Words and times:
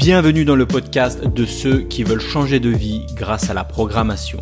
Bienvenue 0.00 0.46
dans 0.46 0.56
le 0.56 0.64
podcast 0.64 1.26
de 1.26 1.44
ceux 1.44 1.80
qui 1.80 2.04
veulent 2.04 2.22
changer 2.22 2.58
de 2.58 2.70
vie 2.70 3.04
grâce 3.16 3.50
à 3.50 3.54
la 3.54 3.64
programmation. 3.64 4.40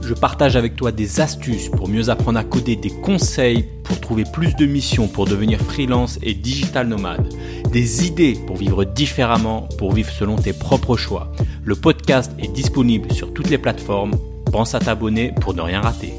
Je 0.00 0.14
partage 0.14 0.54
avec 0.54 0.76
toi 0.76 0.92
des 0.92 1.20
astuces 1.20 1.68
pour 1.68 1.88
mieux 1.88 2.08
apprendre 2.08 2.38
à 2.38 2.44
coder, 2.44 2.76
des 2.76 2.90
conseils 2.90 3.64
pour 3.82 4.00
trouver 4.00 4.22
plus 4.32 4.54
de 4.54 4.64
missions, 4.64 5.08
pour 5.08 5.24
devenir 5.24 5.58
freelance 5.58 6.20
et 6.22 6.34
digital 6.34 6.86
nomade, 6.86 7.26
des 7.72 8.06
idées 8.06 8.38
pour 8.46 8.56
vivre 8.56 8.84
différemment, 8.84 9.68
pour 9.76 9.92
vivre 9.92 10.12
selon 10.12 10.36
tes 10.36 10.52
propres 10.52 10.96
choix. 10.96 11.32
Le 11.64 11.74
podcast 11.74 12.30
est 12.38 12.52
disponible 12.52 13.10
sur 13.10 13.34
toutes 13.34 13.50
les 13.50 13.58
plateformes. 13.58 14.16
Pense 14.52 14.76
à 14.76 14.78
t'abonner 14.78 15.32
pour 15.40 15.54
ne 15.54 15.62
rien 15.62 15.80
rater. 15.80 16.12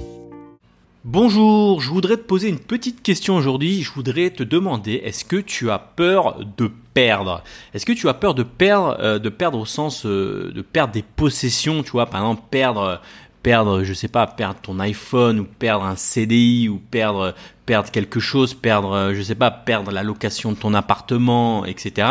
Bonjour, 1.06 1.80
je 1.80 1.90
voudrais 1.90 2.18
te 2.18 2.24
poser 2.24 2.50
une 2.50 2.60
petite 2.60 3.02
question 3.02 3.38
aujourd'hui. 3.38 3.82
Je 3.82 3.94
voudrais 3.94 4.30
te 4.32 4.44
demander, 4.44 5.02
est-ce 5.06 5.24
que 5.24 5.38
tu 5.38 5.72
as 5.72 5.80
peur 5.80 6.42
de 6.58 6.70
perdre 6.94 7.44
Est-ce 7.74 7.86
que 7.86 7.94
tu 7.94 8.08
as 8.10 8.14
peur 8.14 8.34
de 8.34 8.44
perdre, 8.44 8.98
euh, 9.00 9.20
de 9.20 9.30
perdre 9.30 9.60
au 9.60 9.66
sens 9.66 10.06
euh, 10.06 10.52
de 10.54 10.62
perdre 10.62 10.94
des 10.94 11.04
possessions, 11.04 11.84
tu 11.84 11.92
vois, 11.92 12.06
par 12.06 12.22
exemple 12.22 12.44
perdre, 12.50 13.02
perdre, 13.42 13.84
je 13.84 13.94
sais 13.94 14.08
pas, 14.08 14.26
perdre 14.28 14.60
ton 14.62 14.80
iPhone 14.80 15.40
ou 15.40 15.46
perdre 15.46 15.86
un 15.86 15.96
CDI 15.96 16.70
ou 16.70 16.80
perdre, 16.80 17.36
perdre 17.66 17.92
quelque 17.92 18.20
chose, 18.20 18.54
perdre, 18.54 18.92
euh, 18.94 19.14
je 19.14 19.22
sais 19.22 19.36
pas, 19.36 19.52
perdre 19.52 19.92
la 19.92 20.04
location 20.04 20.52
de 20.52 20.58
ton 20.58 20.74
appartement, 20.74 21.66
etc. 21.66 22.08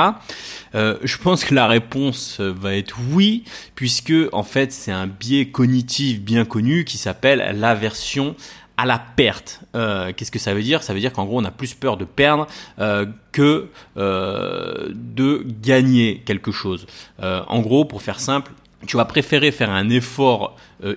je 0.75 1.17
pense 1.19 1.45
que 1.45 1.55
la 1.55 1.67
réponse 1.67 2.41
va 2.41 2.75
être 2.75 2.99
oui, 3.13 3.45
puisque 3.75 4.15
en 4.33 4.43
fait 4.43 4.73
c'est 4.73 4.93
un 4.93 5.07
biais 5.07 5.47
cognitif 5.47 6.21
bien 6.21 6.45
connu 6.45 6.85
qui 6.85 6.99
s'appelle 6.99 7.57
l'aversion 7.59 8.35
la 8.87 8.99
perte. 8.99 9.61
Euh, 9.75 10.13
qu'est-ce 10.17 10.31
que 10.31 10.39
ça 10.39 10.55
veut 10.55 10.63
dire? 10.63 10.83
Ça 10.83 10.95
veut 10.95 11.01
dire 11.01 11.13
qu'en 11.13 11.25
gros, 11.25 11.41
on 11.41 11.45
a 11.45 11.51
plus 11.51 11.75
peur 11.75 11.97
de 11.97 12.05
perdre 12.05 12.47
euh, 12.79 13.07
que 13.33 13.69
euh, 13.97 14.89
de 14.93 15.45
gagner 15.63 16.23
quelque 16.25 16.53
chose. 16.53 16.87
en 17.21 17.61
gros, 17.61 17.85
pour 17.85 18.03
faire 18.03 18.21
simple, 18.21 18.53
tu 18.87 18.97
vas 18.97 19.05
préférer 19.05 19.53
faire 19.53 19.71
un 19.71 19.89
effort 19.91 20.57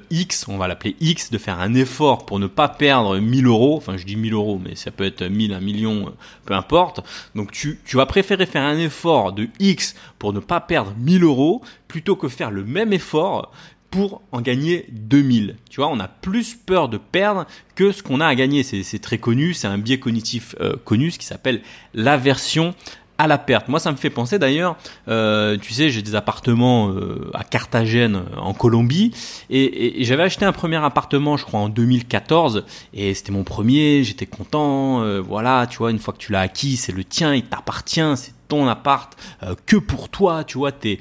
X, 0.09 0.47
on 0.47 0.57
va 0.57 0.67
l'appeler 0.67 0.95
X, 0.99 1.29
de 1.29 1.37
faire 1.37 1.59
un 1.59 1.75
effort 1.75 2.25
pour 2.25 2.39
ne 2.39 2.47
pas 2.47 2.67
perdre 2.67 3.19
1000 3.19 3.45
euros, 3.45 3.77
enfin 3.77 3.95
je 3.95 4.05
dis 4.05 4.15
1000 4.15 4.33
euros, 4.33 4.59
mais 4.63 4.73
ça 4.73 4.89
peut 4.89 5.03
être 5.03 5.23
1000, 5.23 5.53
1 5.53 5.59
million, 5.59 6.11
peu 6.45 6.55
importe. 6.55 7.01
Donc 7.35 7.51
tu, 7.51 7.79
tu 7.85 7.97
vas 7.97 8.07
préférer 8.07 8.47
faire 8.47 8.63
un 8.63 8.79
effort 8.79 9.33
de 9.33 9.47
X 9.59 9.95
pour 10.17 10.33
ne 10.33 10.39
pas 10.39 10.61
perdre 10.61 10.93
1000 10.97 11.23
euros 11.23 11.61
plutôt 11.87 12.15
que 12.15 12.27
faire 12.27 12.49
le 12.49 12.63
même 12.63 12.91
effort 12.91 13.51
pour 13.95 14.21
en 14.33 14.41
gagner 14.41 14.87
2000. 14.91 15.55
Tu 15.69 15.79
vois, 15.79 15.87
on 15.87 16.01
a 16.01 16.09
plus 16.09 16.53
peur 16.53 16.89
de 16.89 16.97
perdre 16.97 17.45
que 17.75 17.93
ce 17.93 18.03
qu'on 18.03 18.19
a 18.19 18.27
à 18.27 18.35
gagner. 18.35 18.61
C'est 18.61 18.99
très 18.99 19.19
connu, 19.19 19.53
c'est 19.53 19.67
un 19.67 19.77
biais 19.77 19.99
cognitif 19.99 20.53
euh, 20.59 20.75
connu, 20.83 21.11
ce 21.11 21.17
qui 21.17 21.25
s'appelle 21.25 21.61
l'aversion 21.93 22.75
à 23.17 23.27
la 23.27 23.37
perte. 23.37 23.69
Moi, 23.69 23.79
ça 23.79 23.93
me 23.93 23.95
fait 23.95 24.09
penser 24.09 24.37
d'ailleurs, 24.37 24.75
euh, 25.07 25.57
tu 25.57 25.71
sais, 25.71 25.89
j'ai 25.89 26.01
des 26.01 26.13
appartements 26.13 26.89
euh, 26.89 27.31
à 27.33 27.45
Carthagène, 27.45 28.23
en 28.35 28.53
Colombie, 28.53 29.13
et, 29.49 30.03
j'avais 30.03 30.23
acheté 30.23 30.43
un 30.43 30.51
premier 30.51 30.83
appartement, 30.83 31.37
je 31.37 31.45
crois, 31.45 31.61
en 31.61 31.69
2014, 31.69 32.65
et 32.93 33.13
c'était 33.13 33.31
mon 33.31 33.45
premier, 33.45 34.03
j'étais 34.03 34.25
content, 34.25 35.21
voilà, 35.21 35.67
tu 35.67 35.77
vois, 35.77 35.91
une 35.91 35.99
fois 35.99 36.13
que 36.13 36.19
tu 36.19 36.33
l'as 36.33 36.41
acquis, 36.41 36.75
c'est 36.75 36.91
le 36.91 37.05
tien, 37.05 37.33
il 37.33 37.43
t'appartient, 37.43 38.01
ton 38.47 38.67
appart 38.67 39.15
euh, 39.43 39.55
que 39.65 39.77
pour 39.77 40.09
toi, 40.09 40.43
tu 40.43 40.57
vois, 40.57 40.71
t'es 40.71 40.99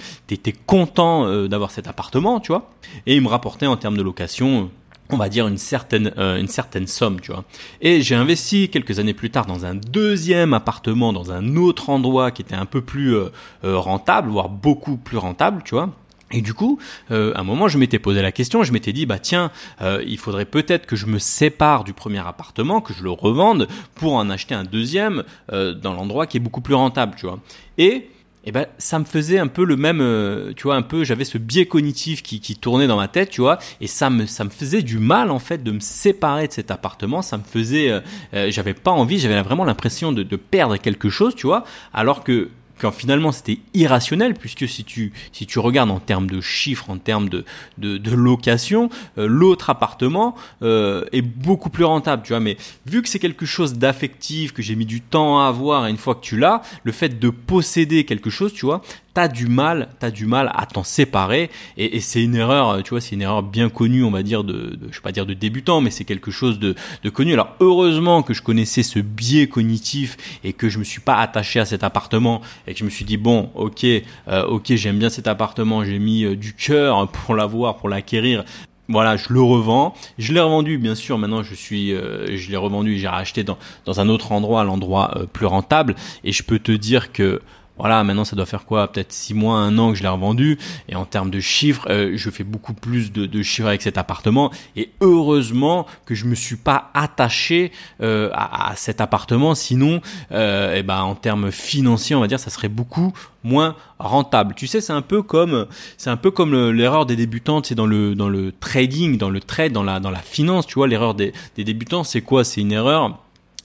content 0.66 1.26
euh, 1.26 1.48
d'avoir 1.48 1.70
cet 1.70 1.86
appartement, 1.88 2.40
tu 2.40 2.52
vois, 2.52 2.70
et 3.06 3.16
il 3.16 3.22
me 3.22 3.28
rapportait 3.28 3.66
en 3.66 3.76
termes 3.76 3.96
de 3.96 4.02
location 4.02 4.70
on 5.10 5.18
va 5.18 5.28
dire 5.28 5.46
une 5.46 5.58
certaine 5.58 6.14
euh, 6.16 6.38
une 6.38 6.48
certaine 6.48 6.86
somme, 6.86 7.20
tu 7.20 7.30
vois. 7.30 7.44
Et 7.82 8.00
j'ai 8.00 8.14
investi 8.14 8.70
quelques 8.70 8.98
années 8.98 9.12
plus 9.12 9.30
tard 9.30 9.44
dans 9.44 9.66
un 9.66 9.74
deuxième 9.74 10.54
appartement 10.54 11.12
dans 11.12 11.30
un 11.30 11.56
autre 11.56 11.90
endroit 11.90 12.30
qui 12.30 12.40
était 12.40 12.54
un 12.54 12.64
peu 12.64 12.80
plus 12.80 13.14
rentable, 13.62 14.30
voire 14.30 14.48
beaucoup 14.48 14.96
plus 14.96 15.18
rentable, 15.18 15.62
tu 15.62 15.74
vois. 15.74 15.90
Et 16.34 16.42
du 16.42 16.52
coup, 16.52 16.80
euh, 17.12 17.32
à 17.34 17.40
un 17.40 17.44
moment, 17.44 17.68
je 17.68 17.78
m'étais 17.78 18.00
posé 18.00 18.20
la 18.20 18.32
question, 18.32 18.64
je 18.64 18.72
m'étais 18.72 18.92
dit, 18.92 19.06
bah 19.06 19.20
tiens, 19.20 19.52
euh, 19.80 20.02
il 20.04 20.18
faudrait 20.18 20.44
peut-être 20.44 20.84
que 20.84 20.96
je 20.96 21.06
me 21.06 21.20
sépare 21.20 21.84
du 21.84 21.92
premier 21.92 22.18
appartement, 22.18 22.80
que 22.80 22.92
je 22.92 23.04
le 23.04 23.12
revende 23.12 23.68
pour 23.94 24.14
en 24.14 24.28
acheter 24.30 24.54
un 24.54 24.64
deuxième 24.64 25.22
euh, 25.52 25.72
dans 25.74 25.94
l'endroit 25.94 26.26
qui 26.26 26.38
est 26.38 26.40
beaucoup 26.40 26.60
plus 26.60 26.74
rentable, 26.74 27.14
tu 27.16 27.26
vois. 27.26 27.38
Et 27.78 28.10
eh 28.46 28.52
ben 28.52 28.66
ça 28.76 28.98
me 28.98 29.06
faisait 29.06 29.38
un 29.38 29.46
peu 29.46 29.64
le 29.64 29.74
même 29.74 30.52
tu 30.54 30.64
vois 30.64 30.76
un 30.76 30.82
peu 30.82 31.02
j'avais 31.02 31.24
ce 31.24 31.38
biais 31.38 31.64
cognitif 31.64 32.22
qui, 32.22 32.40
qui 32.40 32.56
tournait 32.56 32.86
dans 32.86 32.98
ma 32.98 33.08
tête 33.08 33.30
tu 33.30 33.40
vois. 33.40 33.58
Et 33.80 33.86
ça 33.86 34.10
me 34.10 34.26
ça 34.26 34.44
me 34.44 34.50
faisait 34.50 34.82
du 34.82 34.98
mal 34.98 35.30
en 35.30 35.38
fait 35.38 35.62
de 35.62 35.70
me 35.70 35.80
séparer 35.80 36.46
de 36.48 36.52
cet 36.52 36.70
appartement. 36.70 37.22
Ça 37.22 37.38
me 37.38 37.42
faisait 37.42 38.02
j'avais 38.34 38.74
pas 38.74 38.90
envie 38.90 39.18
j'avais 39.18 39.40
vraiment 39.40 39.64
l'impression 39.64 40.12
de, 40.12 40.22
de 40.22 40.36
perdre 40.36 40.76
quelque 40.76 41.08
chose 41.08 41.34
tu 41.34 41.46
vois. 41.46 41.64
Alors 41.94 42.22
que 42.22 42.50
finalement 42.92 43.32
c'était 43.32 43.58
irrationnel 43.72 44.34
puisque 44.34 44.68
si 44.68 44.84
tu 44.84 45.12
regardes 45.58 45.90
en 45.90 46.00
termes 46.00 46.28
de 46.28 46.40
chiffres 46.40 46.90
en 46.90 46.98
termes 46.98 47.28
de 47.28 47.44
de, 47.78 47.96
de 47.96 48.10
location 48.10 48.90
euh, 49.18 49.26
l'autre 49.26 49.70
appartement 49.70 50.34
euh, 50.62 51.04
est 51.12 51.22
beaucoup 51.22 51.70
plus 51.70 51.84
rentable 51.84 52.22
tu 52.22 52.32
vois. 52.32 52.40
Mais 52.40 52.56
vu 52.86 53.02
que 53.02 53.08
c'est 53.08 53.18
quelque 53.18 53.46
chose 53.46 53.74
d'affectif 53.74 54.52
que 54.52 54.62
j'ai 54.62 54.76
mis 54.76 54.86
du 54.86 55.00
temps 55.00 55.40
à 55.40 55.48
avoir 55.48 55.86
et 55.86 55.90
une 55.90 55.96
fois 55.96 56.14
que 56.14 56.22
tu 56.22 56.36
l'as 56.36 56.62
le 56.82 56.92
fait 56.92 57.18
de 57.18 57.30
posséder 57.30 58.04
quelque 58.04 58.30
chose 58.30 58.52
tu 58.52 58.66
vois 58.66 58.82
t'as 59.14 59.28
du 59.28 59.46
mal, 59.46 59.88
t'as 60.00 60.10
du 60.10 60.26
mal 60.26 60.52
à 60.54 60.66
t'en 60.66 60.82
séparer 60.82 61.50
et, 61.76 61.96
et 61.96 62.00
c'est 62.00 62.22
une 62.22 62.34
erreur, 62.34 62.82
tu 62.82 62.90
vois, 62.90 63.00
c'est 63.00 63.14
une 63.14 63.22
erreur 63.22 63.42
bien 63.42 63.70
connue, 63.70 64.02
on 64.02 64.10
va 64.10 64.22
dire 64.22 64.42
de, 64.42 64.52
de 64.52 64.88
je 64.90 64.96
vais 64.98 65.02
pas 65.02 65.12
dire 65.12 65.24
de 65.24 65.34
débutant, 65.34 65.80
mais 65.80 65.90
c'est 65.90 66.04
quelque 66.04 66.32
chose 66.32 66.58
de, 66.58 66.74
de, 67.02 67.10
connu. 67.10 67.32
Alors 67.32 67.54
heureusement 67.60 68.22
que 68.22 68.34
je 68.34 68.42
connaissais 68.42 68.82
ce 68.82 68.98
biais 68.98 69.46
cognitif 69.46 70.16
et 70.42 70.52
que 70.52 70.68
je 70.68 70.78
me 70.78 70.84
suis 70.84 71.00
pas 71.00 71.16
attaché 71.16 71.60
à 71.60 71.64
cet 71.64 71.84
appartement 71.84 72.42
et 72.66 72.72
que 72.74 72.80
je 72.80 72.84
me 72.84 72.90
suis 72.90 73.04
dit 73.04 73.16
bon, 73.16 73.50
ok, 73.54 73.84
euh, 73.84 74.44
ok, 74.46 74.74
j'aime 74.74 74.98
bien 74.98 75.10
cet 75.10 75.28
appartement, 75.28 75.84
j'ai 75.84 76.00
mis 76.00 76.24
euh, 76.24 76.36
du 76.36 76.52
cœur 76.52 77.08
pour 77.08 77.36
l'avoir, 77.36 77.76
pour 77.76 77.88
l'acquérir, 77.88 78.44
voilà, 78.88 79.16
je 79.16 79.32
le 79.32 79.40
revends. 79.40 79.94
Je 80.18 80.34
l'ai 80.34 80.40
revendu, 80.40 80.76
bien 80.76 80.94
sûr. 80.94 81.16
Maintenant, 81.16 81.42
je 81.42 81.54
suis, 81.54 81.94
euh, 81.94 82.36
je 82.36 82.50
l'ai 82.50 82.56
revendu. 82.58 82.98
J'ai 82.98 83.08
racheté 83.08 83.42
dans 83.42 83.56
dans 83.86 83.98
un 83.98 84.10
autre 84.10 84.30
endroit, 84.32 84.62
l'endroit 84.62 85.22
plus 85.32 85.46
rentable. 85.46 85.94
Et 86.22 86.32
je 86.32 86.42
peux 86.42 86.58
te 86.58 86.70
dire 86.70 87.10
que 87.10 87.40
voilà, 87.76 88.04
maintenant 88.04 88.24
ça 88.24 88.36
doit 88.36 88.46
faire 88.46 88.64
quoi? 88.64 88.90
Peut-être 88.90 89.12
six 89.12 89.34
mois, 89.34 89.58
un 89.58 89.76
an 89.78 89.90
que 89.90 89.98
je 89.98 90.02
l'ai 90.02 90.08
revendu. 90.08 90.58
Et 90.88 90.94
en 90.94 91.04
termes 91.04 91.30
de 91.30 91.40
chiffres, 91.40 91.86
euh, 91.90 92.12
je 92.14 92.30
fais 92.30 92.44
beaucoup 92.44 92.72
plus 92.72 93.12
de, 93.12 93.26
de, 93.26 93.42
chiffres 93.42 93.68
avec 93.68 93.82
cet 93.82 93.98
appartement. 93.98 94.52
Et 94.76 94.92
heureusement 95.00 95.86
que 96.06 96.14
je 96.14 96.26
me 96.26 96.36
suis 96.36 96.56
pas 96.56 96.90
attaché 96.94 97.72
euh, 98.00 98.30
à, 98.32 98.74
cet 98.76 99.00
appartement. 99.00 99.54
Sinon, 99.54 100.00
euh, 100.30 100.74
eh 100.76 100.82
ben 100.82 101.00
en 101.00 101.16
termes 101.16 101.50
financiers, 101.50 102.14
on 102.14 102.20
va 102.20 102.28
dire, 102.28 102.38
ça 102.38 102.50
serait 102.50 102.68
beaucoup 102.68 103.12
moins 103.42 103.74
rentable. 103.98 104.54
Tu 104.54 104.68
sais, 104.68 104.80
c'est 104.80 104.92
un 104.92 105.02
peu 105.02 105.22
comme 105.22 105.66
c'est 105.96 106.10
un 106.10 106.16
peu 106.16 106.30
comme 106.30 106.70
l'erreur 106.70 107.06
des 107.06 107.16
débutants, 107.16 107.60
c'est 107.62 107.74
dans 107.74 107.86
le 107.86 108.14
dans 108.14 108.28
le 108.28 108.52
trading, 108.52 109.18
dans 109.18 109.30
le 109.30 109.40
trade, 109.40 109.72
dans 109.72 109.82
la 109.82 109.98
dans 109.98 110.10
la 110.10 110.20
finance. 110.20 110.66
Tu 110.66 110.74
vois, 110.74 110.86
l'erreur 110.86 111.14
des, 111.14 111.32
des 111.56 111.64
débutants, 111.64 112.04
c'est 112.04 112.22
quoi? 112.22 112.44
C'est 112.44 112.60
une 112.60 112.72
erreur 112.72 113.18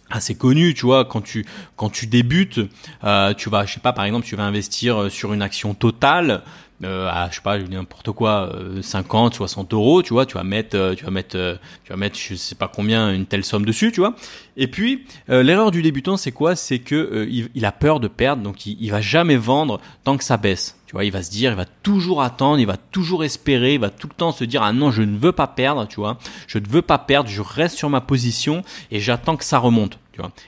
assez 0.09 0.35
connu, 0.35 0.73
tu 0.73 0.85
vois, 0.85 1.05
quand 1.05 1.21
tu 1.21 1.45
quand 1.75 1.89
tu 1.89 2.07
débutes, 2.07 2.59
euh, 3.03 3.33
tu 3.33 3.49
vas, 3.49 3.65
je 3.65 3.73
sais 3.73 3.79
pas, 3.79 3.93
par 3.93 4.05
exemple, 4.05 4.25
tu 4.25 4.35
vas 4.35 4.43
investir 4.43 5.03
euh, 5.03 5.09
sur 5.09 5.33
une 5.33 5.41
action 5.41 5.73
totale, 5.73 6.41
euh, 6.84 7.12
je 7.29 7.35
sais 7.35 7.41
pas, 7.41 7.57
n'importe 7.57 8.12
quoi, 8.12 8.51
50, 8.81 9.34
euh, 9.34 9.38
60 9.38 9.73
euros, 9.73 10.01
tu 10.01 10.13
vois, 10.13 10.25
tu 10.25 10.35
vas 10.35 10.44
mettre, 10.44 10.94
tu 10.95 11.06
vas 11.06 11.12
mettre, 11.12 11.59
tu 11.84 11.90
vas 11.90 11.97
mettre, 11.97 12.17
je 12.17 12.35
sais 12.35 12.56
pas 12.56 12.67
combien, 12.67 13.12
une 13.13 13.25
telle 13.25 13.44
somme 13.44 13.66
dessus, 13.66 13.91
tu 13.91 14.00
vois. 14.00 14.16
Et 14.57 14.67
puis 14.67 15.06
l'erreur 15.28 15.72
du 15.72 15.81
débutant, 15.81 16.18
c'est 16.18 16.31
quoi? 16.31 16.56
C'est 16.56 16.79
que 16.79 17.28
il, 17.29 17.66
a 17.66 17.72
peur 17.72 18.00
de 18.00 18.07
perdre, 18.07 18.44
donc 18.44 18.66
il, 18.66 18.78
il 18.79 18.91
va 18.91 19.01
jamais 19.01 19.38
vendre 19.38 19.79
tant 20.03 20.18
que 20.18 20.23
ça 20.23 20.38
baisse. 20.38 20.79
Tu 20.89 20.94
vois, 20.94 21.06
il 21.06 21.12
va 21.12 21.22
se 21.22 21.29
dire, 21.29 21.51
il 21.51 21.56
va 21.56 21.66
toujours 21.66 22.23
attendre, 22.23 22.59
il 22.59 22.66
va 22.66 22.75
toujours 22.75 23.23
espérer, 23.23 23.75
il 23.75 23.79
va 23.79 23.91
tout 23.91 24.07
le 24.07 24.16
temps 24.16 24.31
se 24.31 24.44
dire 24.44 24.63
ah 24.63 24.73
non, 24.73 24.89
je 24.89 25.03
ne 25.03 25.19
veux 25.19 25.31
pas 25.31 25.45
perdre, 25.45 25.88
tu 25.88 25.97
vois, 25.97 26.18
je 26.47 26.57
ne 26.57 26.68
veux 26.68 26.81
pas 26.81 26.97
perdre, 26.97 27.29
je 27.29 27.44
reste 27.44 27.78
sur 27.78 27.91
ma 27.91 28.01
position 28.01 28.63
et 28.89 29.00
j'attends 29.00 29.38
que 29.38 29.45
ça 29.45 29.59
remonte. 29.59 30.00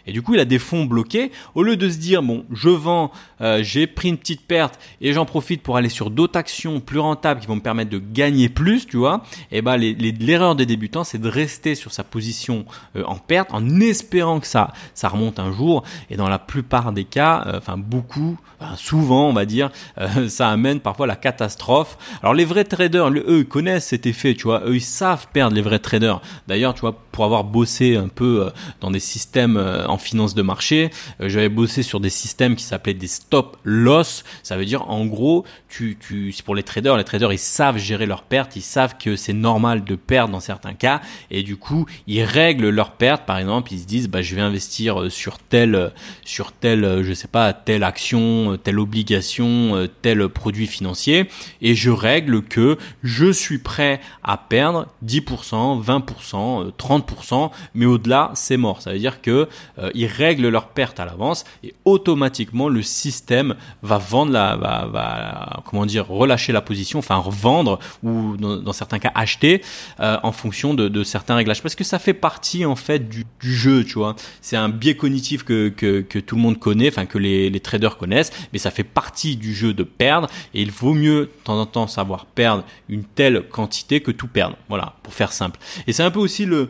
Et 0.06 0.12
du 0.12 0.22
coup, 0.22 0.34
il 0.34 0.40
a 0.40 0.46
des 0.46 0.60
fonds 0.60 0.86
bloqués. 0.86 1.32
Au 1.56 1.64
lieu 1.64 1.78
de 1.78 1.90
se 1.90 1.98
dire, 1.98 2.24
bon, 2.24 2.46
je 2.52 2.70
vends, 2.70 3.12
euh, 3.42 3.64
j'ai 3.64 3.88
pris 3.88 4.10
une 4.10 4.18
petite 4.18 4.42
perte 4.42 4.80
et 5.00 5.14
j'en 5.14 5.26
profite 5.26 5.62
pour 5.62 5.78
aller 5.78 5.90
sur 5.90 6.10
d'autres 6.10 6.38
actions 6.38 6.80
plus 6.80 7.00
rentables 7.00 7.40
qui 7.42 7.48
vont 7.48 7.56
me 7.56 7.62
permettre 7.62 7.90
de 7.90 8.00
gagner 8.00 8.50
plus, 8.50 8.88
tu 8.88 8.98
vois. 8.98 9.24
Et 9.52 9.58
eh 9.58 9.62
ben, 9.62 9.78
l'erreur 9.78 10.56
des 10.56 10.66
débutants, 10.66 11.04
c'est 11.04 11.18
de 11.18 11.30
rester 11.30 11.76
sur 11.76 11.92
sa 11.92 12.04
position 12.04 12.66
euh, 12.96 13.04
en 13.06 13.16
perte 13.16 13.54
en 13.54 13.80
espérant 13.80 14.40
que 14.40 14.48
ça, 14.48 14.74
ça 14.94 15.10
remonte 15.10 15.40
un 15.40 15.52
jour. 15.52 15.84
Et 16.10 16.18
dans 16.18 16.30
la 16.30 16.40
plupart 16.40 16.92
des 16.92 17.06
cas, 17.06 17.44
euh, 17.48 17.58
enfin 17.58 17.78
beaucoup, 17.78 18.38
souvent, 18.76 19.30
on 19.30 19.34
va 19.34 19.46
dire, 19.46 19.72
ça 20.28 20.50
amène 20.50 20.80
parfois 20.80 21.08
la 21.08 21.16
catastrophe. 21.16 21.98
Alors 22.22 22.34
les 22.34 22.46
vrais 22.46 22.66
traders, 22.66 23.10
eux, 23.10 23.40
ils 23.40 23.46
connaissent 23.46 23.88
cet 23.88 24.06
effet, 24.06 24.34
tu 24.36 24.44
vois. 24.44 24.62
Eux, 24.66 24.76
ils 24.76 24.82
savent 24.82 25.28
perdre 25.34 25.56
les 25.56 25.62
vrais 25.62 25.80
traders. 25.80 26.22
D'ailleurs, 26.48 26.74
tu 26.74 26.82
vois, 26.82 26.96
pour 27.12 27.26
avoir 27.26 27.44
bossé 27.44 27.96
un 27.96 28.08
peu 28.08 28.50
dans 28.80 28.92
des 28.92 29.00
systèmes 29.00 29.58
en 29.88 29.98
finance 29.98 30.36
de 30.36 30.42
marché, 30.42 30.90
j'avais 31.20 31.50
bossé 31.50 31.84
sur 31.84 32.00
des 32.00 32.10
systèmes 32.10 32.56
qui 32.56 32.64
s'appelaient 32.64 32.94
des 32.94 33.08
stop 33.08 33.58
loss. 33.64 34.24
Ça 34.44 34.58
veut 34.58 34.66
dire 34.66 34.90
en 34.90 35.06
gros, 35.06 35.46
tu, 35.70 35.98
tu, 36.00 36.34
pour 36.44 36.56
les 36.56 36.64
traders, 36.64 36.98
les 36.98 37.04
traders 37.04 37.34
ils 37.34 37.40
savent 37.40 37.78
gérer 37.78 38.06
leurs 38.06 38.24
pertes, 38.24 38.56
ils 38.56 38.62
savent 38.62 38.98
que 38.98 39.16
c'est 39.16 39.34
normal 39.34 39.84
de 39.84 39.96
perdre 39.96 40.34
dans 40.34 40.40
certains 40.40 40.74
cas, 40.74 41.02
et 41.30 41.44
du 41.44 41.58
coup 41.58 41.86
ils 42.08 42.24
règlent 42.24 42.70
leurs 42.70 42.92
pertes. 42.92 43.26
Par 43.26 43.38
exemple, 43.38 43.74
ils 43.74 43.80
se 43.80 43.86
disent 43.86 44.08
bah 44.08 44.22
je 44.22 44.36
vais 44.36 44.42
investir 44.42 45.12
sur 45.12 45.40
tel, 45.40 45.92
sur 46.24 46.52
tel, 46.52 47.04
je 47.04 47.14
sais 47.14 47.28
pas, 47.28 47.54
telle 47.54 47.84
action, 47.84 48.58
telle 48.62 48.80
obligation, 48.80 49.88
tel 50.02 50.28
produit 50.30 50.68
financier, 50.68 51.28
et 51.62 51.76
je 51.76 51.90
règle 51.90 52.42
que 52.42 52.78
je 53.04 53.32
suis 53.32 53.60
prêt 53.60 54.02
à 54.24 54.38
perdre 54.38 54.88
10%, 55.06 55.84
20%, 55.84 56.72
30%, 56.72 57.52
mais 57.74 57.86
au-delà, 57.86 58.32
c'est 58.36 58.58
mort. 58.58 58.82
Ça 58.82 58.92
veut 58.94 59.00
dire 59.00 59.22
que 59.22 59.32
euh, 59.32 59.46
ils 59.94 60.06
règlent 60.06 60.50
leurs 60.50 60.70
pertes 60.70 61.00
à 61.00 61.06
l'avance 61.06 61.44
et 61.64 61.74
automatiquement 61.86 62.70
le 62.70 62.82
système 62.82 63.56
va 63.82 63.98
vendre 63.98 64.32
la, 64.32 64.56
va, 64.56 64.86
va 64.86 65.64
comment 65.66 65.86
dire, 65.86 66.08
relâcher 66.08 66.52
la 66.52 66.62
position, 66.62 67.00
enfin 67.00 67.18
revendre 67.18 67.80
ou 68.04 68.38
dans, 68.38 68.74
certains 68.74 69.00
cas 69.00 69.12
acheter 69.16 69.62
euh, 70.00 70.18
en 70.24 70.32
fonction 70.32 70.74
de, 70.74 70.88
de, 70.88 71.04
certains 71.04 71.36
réglages, 71.36 71.62
parce 71.62 71.76
que 71.76 71.84
ça 71.84 72.00
fait 72.00 72.14
partie 72.14 72.66
en 72.66 72.76
fait 72.76 73.10
du, 73.10 73.26
jeu, 73.40 73.84
tu 73.84 73.96
vois. 73.96 74.16
C'est 74.42 74.58
un 74.58 74.70
biais 74.70 74.96
cognitif 74.96 75.44
que, 75.44 75.70
que, 75.70 76.02
que 76.02 76.20
tout 76.20 76.36
le 76.36 76.42
monde 76.42 76.60
connaît, 76.60 76.90
enfin 76.90 77.06
que 77.06 77.18
les, 77.18 77.50
les 77.50 77.60
traders 77.60 77.98
connaissent, 77.98 78.32
mais 78.54 78.60
ça 78.60 78.72
fait 78.72 78.84
partie 78.84 79.36
du 79.36 79.54
jeu 79.54 79.74
de 79.74 79.84
perdre 79.84 80.28
et 80.54 80.62
il 80.62 80.72
vaut 80.72 80.94
mieux 80.94 81.22
de 81.22 81.32
temps 81.44 81.60
en 81.60 81.66
temps 81.66 81.88
savoir 81.88 82.26
perdre 82.26 82.64
une 82.90 83.04
telle 83.04 83.44
quantité 83.48 84.02
que 84.02 84.12
tout 84.12 84.28
perdre. 84.28 84.58
Voilà, 84.70 84.96
pour 85.04 85.14
faire 85.14 85.34
simple. 85.34 85.60
Et 85.88 85.94
c'est 85.94 86.04
un 86.04 86.12
peu 86.12 86.20
aussi 86.20 86.46
le, 86.46 86.70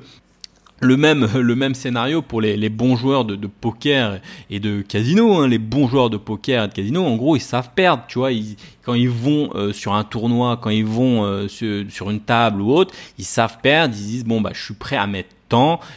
le 0.81 0.98
même, 0.98 1.28
le 1.36 1.56
même 1.56 1.75
scénario 1.75 2.22
pour 2.22 2.42
les, 2.42 2.57
les 2.57 2.69
bons 2.69 2.95
joueurs 2.95 3.24
de, 3.24 3.48
poker 3.48 4.19
et 4.50 4.60
de 4.60 4.81
casino. 4.81 5.36
Hein. 5.36 5.48
Les 5.48 5.60
bons 5.60 5.88
joueurs 5.88 6.10
de 6.10 6.18
poker 6.18 6.66
et 6.66 6.68
de 6.68 6.74
casino, 6.74 7.06
en 7.06 7.16
gros, 7.16 7.36
ils 7.36 7.42
savent 7.42 7.69
perdre. 7.74 8.04
Tu 8.07 8.19
vois, 8.19 8.31
ils, 8.31 8.57
quand 8.81 8.94
ils 8.94 9.10
vont 9.10 9.51
euh, 9.56 9.72
sur 9.72 9.94
un 9.94 10.04
tournoi, 10.04 10.57
quand 10.62 10.72
ils 10.72 10.86
vont 10.86 11.24
euh, 11.24 11.48
sur, 11.48 11.86
sur, 11.89 12.10
une 12.10 12.19
table 12.19 12.62
ou 12.62 12.74
autre, 12.74 12.94
ils 13.18 13.25
savent 13.25 13.60
perdre. 13.62 13.95
Ils 13.98 14.06
disent 14.06 14.25
bon 14.25 14.42
bah, 14.42 14.51
je 14.54 14.63
suis 14.63 14.74
prêt 14.74 14.98
à 14.98 15.07
mettre 15.07 15.30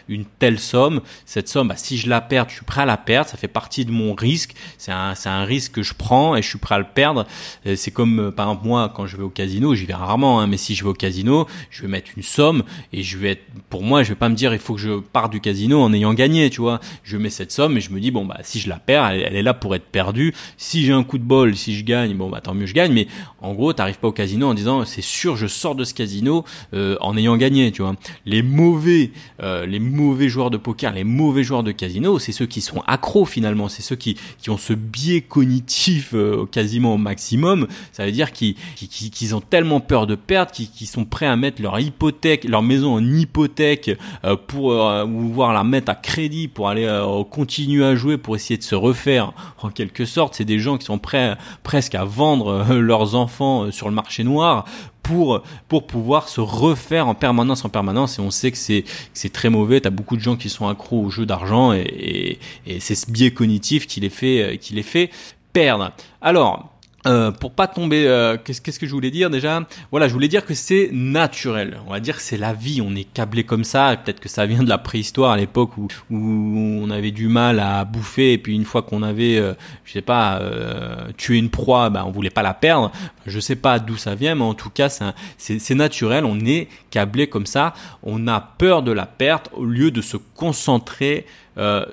une 0.08 0.24
telle 0.24 0.58
somme. 0.58 1.00
Cette 1.26 1.48
somme, 1.48 1.68
bah, 1.68 1.76
si 1.76 1.96
je 1.98 2.08
la 2.08 2.20
perds, 2.20 2.46
je 2.48 2.54
suis 2.56 2.64
prêt 2.64 2.82
à 2.82 2.86
la 2.86 2.96
perdre. 2.96 3.30
Ça 3.30 3.36
fait 3.36 3.48
partie 3.48 3.84
de 3.84 3.90
mon 3.90 4.14
risque. 4.14 4.54
C'est 4.78 4.92
un, 4.92 5.14
c'est 5.14 5.28
un 5.28 5.44
risque 5.44 5.72
que 5.72 5.82
je 5.82 5.94
prends 5.94 6.36
et 6.36 6.42
je 6.42 6.48
suis 6.48 6.58
prêt 6.58 6.74
à 6.74 6.78
le 6.78 6.86
perdre. 6.92 7.26
Euh, 7.66 7.76
c'est 7.76 7.90
comme, 7.90 8.18
euh, 8.18 8.30
par 8.30 8.48
exemple, 8.48 8.66
moi, 8.66 8.92
quand 8.94 9.06
je 9.06 9.16
vais 9.16 9.22
au 9.22 9.30
casino, 9.30 9.74
j'y 9.74 9.86
vais 9.86 9.94
rarement, 9.94 10.40
hein, 10.40 10.46
mais 10.46 10.56
si 10.56 10.74
je 10.74 10.84
vais 10.84 10.90
au 10.90 10.94
casino, 10.94 11.46
je 11.70 11.82
vais 11.82 11.88
mettre 11.88 12.10
une 12.16 12.22
somme 12.22 12.62
et 12.92 13.02
je 13.02 13.18
vais 13.18 13.32
être, 13.32 13.44
pour 13.70 13.82
moi, 13.82 14.02
je 14.02 14.10
vais 14.10 14.14
pas 14.14 14.28
me 14.28 14.34
dire, 14.34 14.52
il 14.52 14.58
faut 14.58 14.74
que 14.74 14.80
je 14.80 15.00
parte 15.00 15.32
du 15.32 15.40
casino 15.40 15.80
en 15.80 15.92
ayant 15.92 16.14
gagné, 16.14 16.50
tu 16.50 16.60
vois. 16.60 16.80
Je 17.02 17.16
mets 17.16 17.30
cette 17.30 17.52
somme 17.52 17.76
et 17.76 17.80
je 17.80 17.90
me 17.90 18.00
dis, 18.00 18.10
bon, 18.10 18.24
bah, 18.24 18.38
si 18.42 18.60
je 18.60 18.68
la 18.68 18.76
perds, 18.76 19.06
elle, 19.06 19.36
est 19.36 19.42
là 19.42 19.54
pour 19.54 19.74
être 19.74 19.86
perdue. 19.86 20.34
Si 20.56 20.84
j'ai 20.84 20.92
un 20.92 21.04
coup 21.04 21.18
de 21.18 21.24
bol, 21.24 21.56
si 21.56 21.76
je 21.76 21.84
gagne, 21.84 22.14
bon, 22.14 22.30
bah, 22.30 22.40
tant 22.40 22.54
mieux, 22.54 22.66
je 22.66 22.74
gagne. 22.74 22.92
Mais 22.92 23.06
en 23.40 23.54
gros, 23.54 23.72
t'arrives 23.72 23.98
pas 23.98 24.08
au 24.08 24.12
casino 24.12 24.48
en 24.48 24.54
disant, 24.54 24.84
c'est 24.84 25.02
sûr, 25.02 25.36
je 25.36 25.46
sors 25.46 25.74
de 25.74 25.84
ce 25.84 25.94
casino 25.94 26.44
euh, 26.72 26.96
en 27.00 27.16
ayant 27.16 27.36
gagné, 27.36 27.72
tu 27.72 27.82
vois. 27.82 27.94
Les 28.26 28.42
mauvais 28.42 29.12
euh, 29.44 29.66
les 29.66 29.78
mauvais 29.78 30.28
joueurs 30.28 30.50
de 30.50 30.56
poker, 30.56 30.92
les 30.92 31.04
mauvais 31.04 31.44
joueurs 31.44 31.62
de 31.62 31.70
casino, 31.70 32.18
c'est 32.18 32.32
ceux 32.32 32.46
qui 32.46 32.62
sont 32.62 32.82
accros 32.86 33.26
finalement, 33.26 33.68
c'est 33.68 33.82
ceux 33.82 33.96
qui, 33.96 34.16
qui 34.38 34.48
ont 34.48 34.56
ce 34.56 34.72
biais 34.72 35.20
cognitif 35.20 36.14
euh, 36.14 36.46
quasiment 36.46 36.94
au 36.94 36.98
maximum. 36.98 37.66
Ça 37.92 38.06
veut 38.06 38.12
dire 38.12 38.32
qu'ils 38.32 39.34
ont 39.34 39.40
tellement 39.40 39.80
peur 39.80 40.06
de 40.06 40.14
perdre 40.14 40.50
qu'ils 40.50 40.86
sont 40.86 41.04
prêts 41.04 41.26
à 41.26 41.36
mettre 41.36 41.60
leur 41.60 41.78
hypothèque, 41.78 42.44
leur 42.44 42.62
maison 42.62 42.94
en 42.94 43.04
hypothèque 43.04 43.90
euh, 44.24 44.36
pour 44.36 44.64
ou 44.64 45.28
voir 45.28 45.52
la 45.52 45.62
mettre 45.62 45.90
à 45.90 45.94
crédit 45.94 46.48
pour 46.48 46.68
aller 46.68 46.88
continuer 47.30 47.84
à 47.84 47.94
jouer 47.94 48.16
pour 48.16 48.36
essayer 48.36 48.56
de 48.56 48.62
se 48.62 48.74
refaire 48.74 49.32
en 49.62 49.70
quelque 49.70 50.04
sorte. 50.04 50.34
C'est 50.34 50.44
des 50.44 50.58
gens 50.58 50.78
qui 50.78 50.86
sont 50.86 50.98
prêts 50.98 51.36
presque 51.62 51.94
à 51.94 52.04
vendre 52.04 52.72
leurs 52.74 53.14
enfants 53.14 53.70
sur 53.70 53.88
le 53.88 53.94
marché 53.94 54.24
noir 54.24 54.64
pour 55.04 55.42
pour 55.68 55.86
pouvoir 55.86 56.28
se 56.28 56.40
refaire 56.40 57.06
en 57.06 57.14
permanence 57.14 57.64
en 57.64 57.68
permanence. 57.68 58.18
Et 58.18 58.22
on 58.22 58.32
sait 58.32 58.50
que 58.50 58.58
c'est 58.58 58.84
c'est 59.12 59.32
très 59.32 59.50
mauvais. 59.50 59.80
Tu 59.80 59.86
as 59.86 59.92
beaucoup 59.92 60.16
de 60.16 60.22
gens 60.22 60.34
qui 60.34 60.50
sont 60.50 60.66
accros 60.66 61.00
au 61.00 61.10
jeu 61.10 61.26
d'argent 61.26 61.72
et, 61.72 61.82
et, 61.82 62.38
et 62.66 62.80
c'est 62.80 62.96
ce 62.96 63.08
biais 63.08 63.30
cognitif 63.30 63.86
qui 63.86 64.00
les 64.00 64.10
fait 64.10 64.58
qui 64.60 64.74
les 64.74 64.82
fait 64.82 65.10
perdre. 65.52 65.92
Alors 66.20 66.73
euh, 67.06 67.30
pour 67.30 67.52
pas 67.52 67.66
tomber, 67.66 68.06
euh, 68.06 68.38
qu'est-ce, 68.42 68.78
que 68.78 68.86
je 68.86 68.92
voulais 68.92 69.10
dire 69.10 69.28
déjà? 69.28 69.62
Voilà, 69.90 70.08
je 70.08 70.14
voulais 70.14 70.28
dire 70.28 70.46
que 70.46 70.54
c'est 70.54 70.88
naturel. 70.92 71.78
On 71.86 71.90
va 71.90 72.00
dire 72.00 72.16
que 72.16 72.22
c'est 72.22 72.38
la 72.38 72.54
vie. 72.54 72.80
On 72.80 72.94
est 72.96 73.04
câblé 73.04 73.44
comme 73.44 73.64
ça. 73.64 73.94
Peut-être 74.02 74.20
que 74.20 74.28
ça 74.28 74.46
vient 74.46 74.62
de 74.62 74.68
la 74.68 74.78
préhistoire 74.78 75.32
à 75.32 75.36
l'époque 75.36 75.76
où, 75.76 75.88
où 76.10 76.78
on 76.82 76.88
avait 76.88 77.10
du 77.10 77.28
mal 77.28 77.60
à 77.60 77.84
bouffer 77.84 78.32
et 78.32 78.38
puis 78.38 78.54
une 78.54 78.64
fois 78.64 78.82
qu'on 78.82 79.02
avait, 79.02 79.36
euh, 79.36 79.52
je 79.84 79.92
sais 79.92 80.02
pas, 80.02 80.38
euh, 80.40 81.10
tué 81.18 81.36
une 81.36 81.50
proie, 81.50 81.90
bah, 81.90 82.04
on 82.06 82.10
voulait 82.10 82.30
pas 82.30 82.42
la 82.42 82.54
perdre. 82.54 82.90
Je 83.26 83.38
sais 83.38 83.56
pas 83.56 83.78
d'où 83.78 83.96
ça 83.96 84.14
vient, 84.14 84.34
mais 84.34 84.44
en 84.44 84.54
tout 84.54 84.70
cas, 84.70 84.88
c'est, 84.88 85.74
naturel. 85.74 86.24
On 86.24 86.40
est 86.40 86.68
câblé 86.90 87.26
comme 87.26 87.46
ça. 87.46 87.74
On 88.02 88.28
a 88.28 88.40
peur 88.40 88.82
de 88.82 88.92
la 88.92 89.06
perte 89.06 89.50
au 89.52 89.64
lieu 89.64 89.90
de 89.90 90.00
se 90.00 90.16
concentrer 90.16 91.26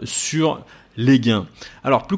sur 0.03 0.63
les 0.97 1.19
gains. 1.19 1.47
Alors 1.83 2.07
plus, 2.07 2.17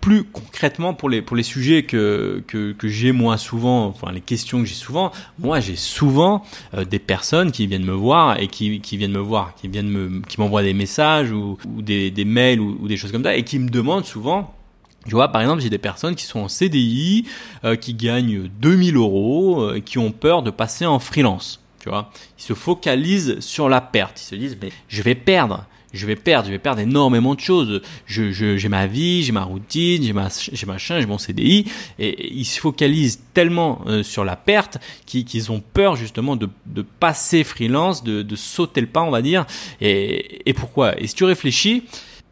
plus 0.00 0.24
concrètement 0.24 0.94
pour 0.94 1.08
les, 1.08 1.22
pour 1.22 1.36
les 1.36 1.42
sujets 1.42 1.84
que, 1.84 2.42
que, 2.46 2.72
que 2.72 2.88
j'ai 2.88 3.12
moins 3.12 3.36
souvent, 3.36 3.86
enfin 3.86 4.12
les 4.12 4.20
questions 4.20 4.60
que 4.60 4.66
j'ai 4.66 4.74
souvent, 4.74 5.12
moi 5.38 5.60
j'ai 5.60 5.76
souvent 5.76 6.42
euh, 6.74 6.84
des 6.84 6.98
personnes 6.98 7.52
qui 7.52 7.66
viennent 7.66 7.84
me 7.84 7.94
voir 7.94 8.38
et 8.38 8.48
qui, 8.48 8.80
qui 8.80 8.96
viennent 8.96 9.12
me 9.12 9.18
voir, 9.18 9.54
qui 9.54 9.68
viennent 9.68 9.88
me, 9.88 10.20
qui 10.20 10.40
m'envoient 10.40 10.62
des 10.62 10.74
messages 10.74 11.32
ou, 11.32 11.58
des, 11.66 12.12
mails 12.24 12.60
ou, 12.60 12.76
ou, 12.80 12.88
des 12.88 12.96
choses 12.96 13.12
comme 13.12 13.24
ça 13.24 13.36
et 13.36 13.44
qui 13.44 13.58
me 13.58 13.68
demandent 13.68 14.04
souvent 14.04 14.54
tu 15.06 15.16
vois, 15.16 15.28
par 15.28 15.40
exemple, 15.40 15.62
j'ai 15.62 15.70
des 15.70 15.78
personnes 15.78 16.14
qui 16.14 16.24
sont 16.24 16.40
en 16.40 16.48
CDI, 16.48 17.26
euh, 17.64 17.74
qui 17.74 17.94
gagnent 17.94 18.48
2000 18.60 18.96
euros, 18.96 19.60
euh, 19.60 19.80
qui 19.80 19.98
ont 19.98 20.12
peur 20.12 20.42
de 20.42 20.50
passer 20.50 20.86
en 20.86 21.00
freelance. 21.00 21.60
Tu 21.80 21.88
vois, 21.88 22.10
ils 22.38 22.42
se 22.42 22.54
focalisent 22.54 23.40
sur 23.40 23.68
la 23.68 23.80
perte. 23.80 24.20
Ils 24.20 24.24
se 24.24 24.34
disent, 24.36 24.58
mais 24.62 24.70
je 24.86 25.02
vais 25.02 25.16
perdre 25.16 25.66
je 25.92 26.06
vais 26.06 26.16
perdre, 26.16 26.46
je 26.46 26.52
vais 26.52 26.58
perdre 26.58 26.80
énormément 26.80 27.34
de 27.34 27.40
choses. 27.40 27.82
Je, 28.06 28.32
j'ai 28.32 28.68
ma 28.68 28.86
vie, 28.86 29.22
j'ai 29.22 29.32
ma 29.32 29.44
routine, 29.44 30.02
j'ai 30.02 30.12
ma, 30.12 30.28
j'ai 30.30 30.66
machin, 30.66 31.00
j'ai 31.00 31.06
mon 31.06 31.18
CDI, 31.18 31.66
et, 31.98 32.32
ils 32.32 32.44
se 32.44 32.60
focalisent 32.60 33.20
tellement 33.34 33.82
euh, 33.86 34.02
sur 34.02 34.24
la 34.24 34.36
perte 34.36 34.78
qu'ils, 35.06 35.50
ont 35.52 35.60
peur 35.60 35.96
justement 35.96 36.36
de, 36.36 36.48
de 36.66 36.82
passer 36.82 37.44
freelance, 37.44 38.04
de, 38.04 38.22
de 38.22 38.36
sauter 38.36 38.80
le 38.80 38.86
pas, 38.86 39.02
on 39.02 39.10
va 39.10 39.22
dire. 39.22 39.46
Et, 39.80 40.48
et 40.48 40.52
pourquoi? 40.52 40.98
Et 41.00 41.06
si 41.06 41.14
tu 41.14 41.24
réfléchis, 41.24 41.84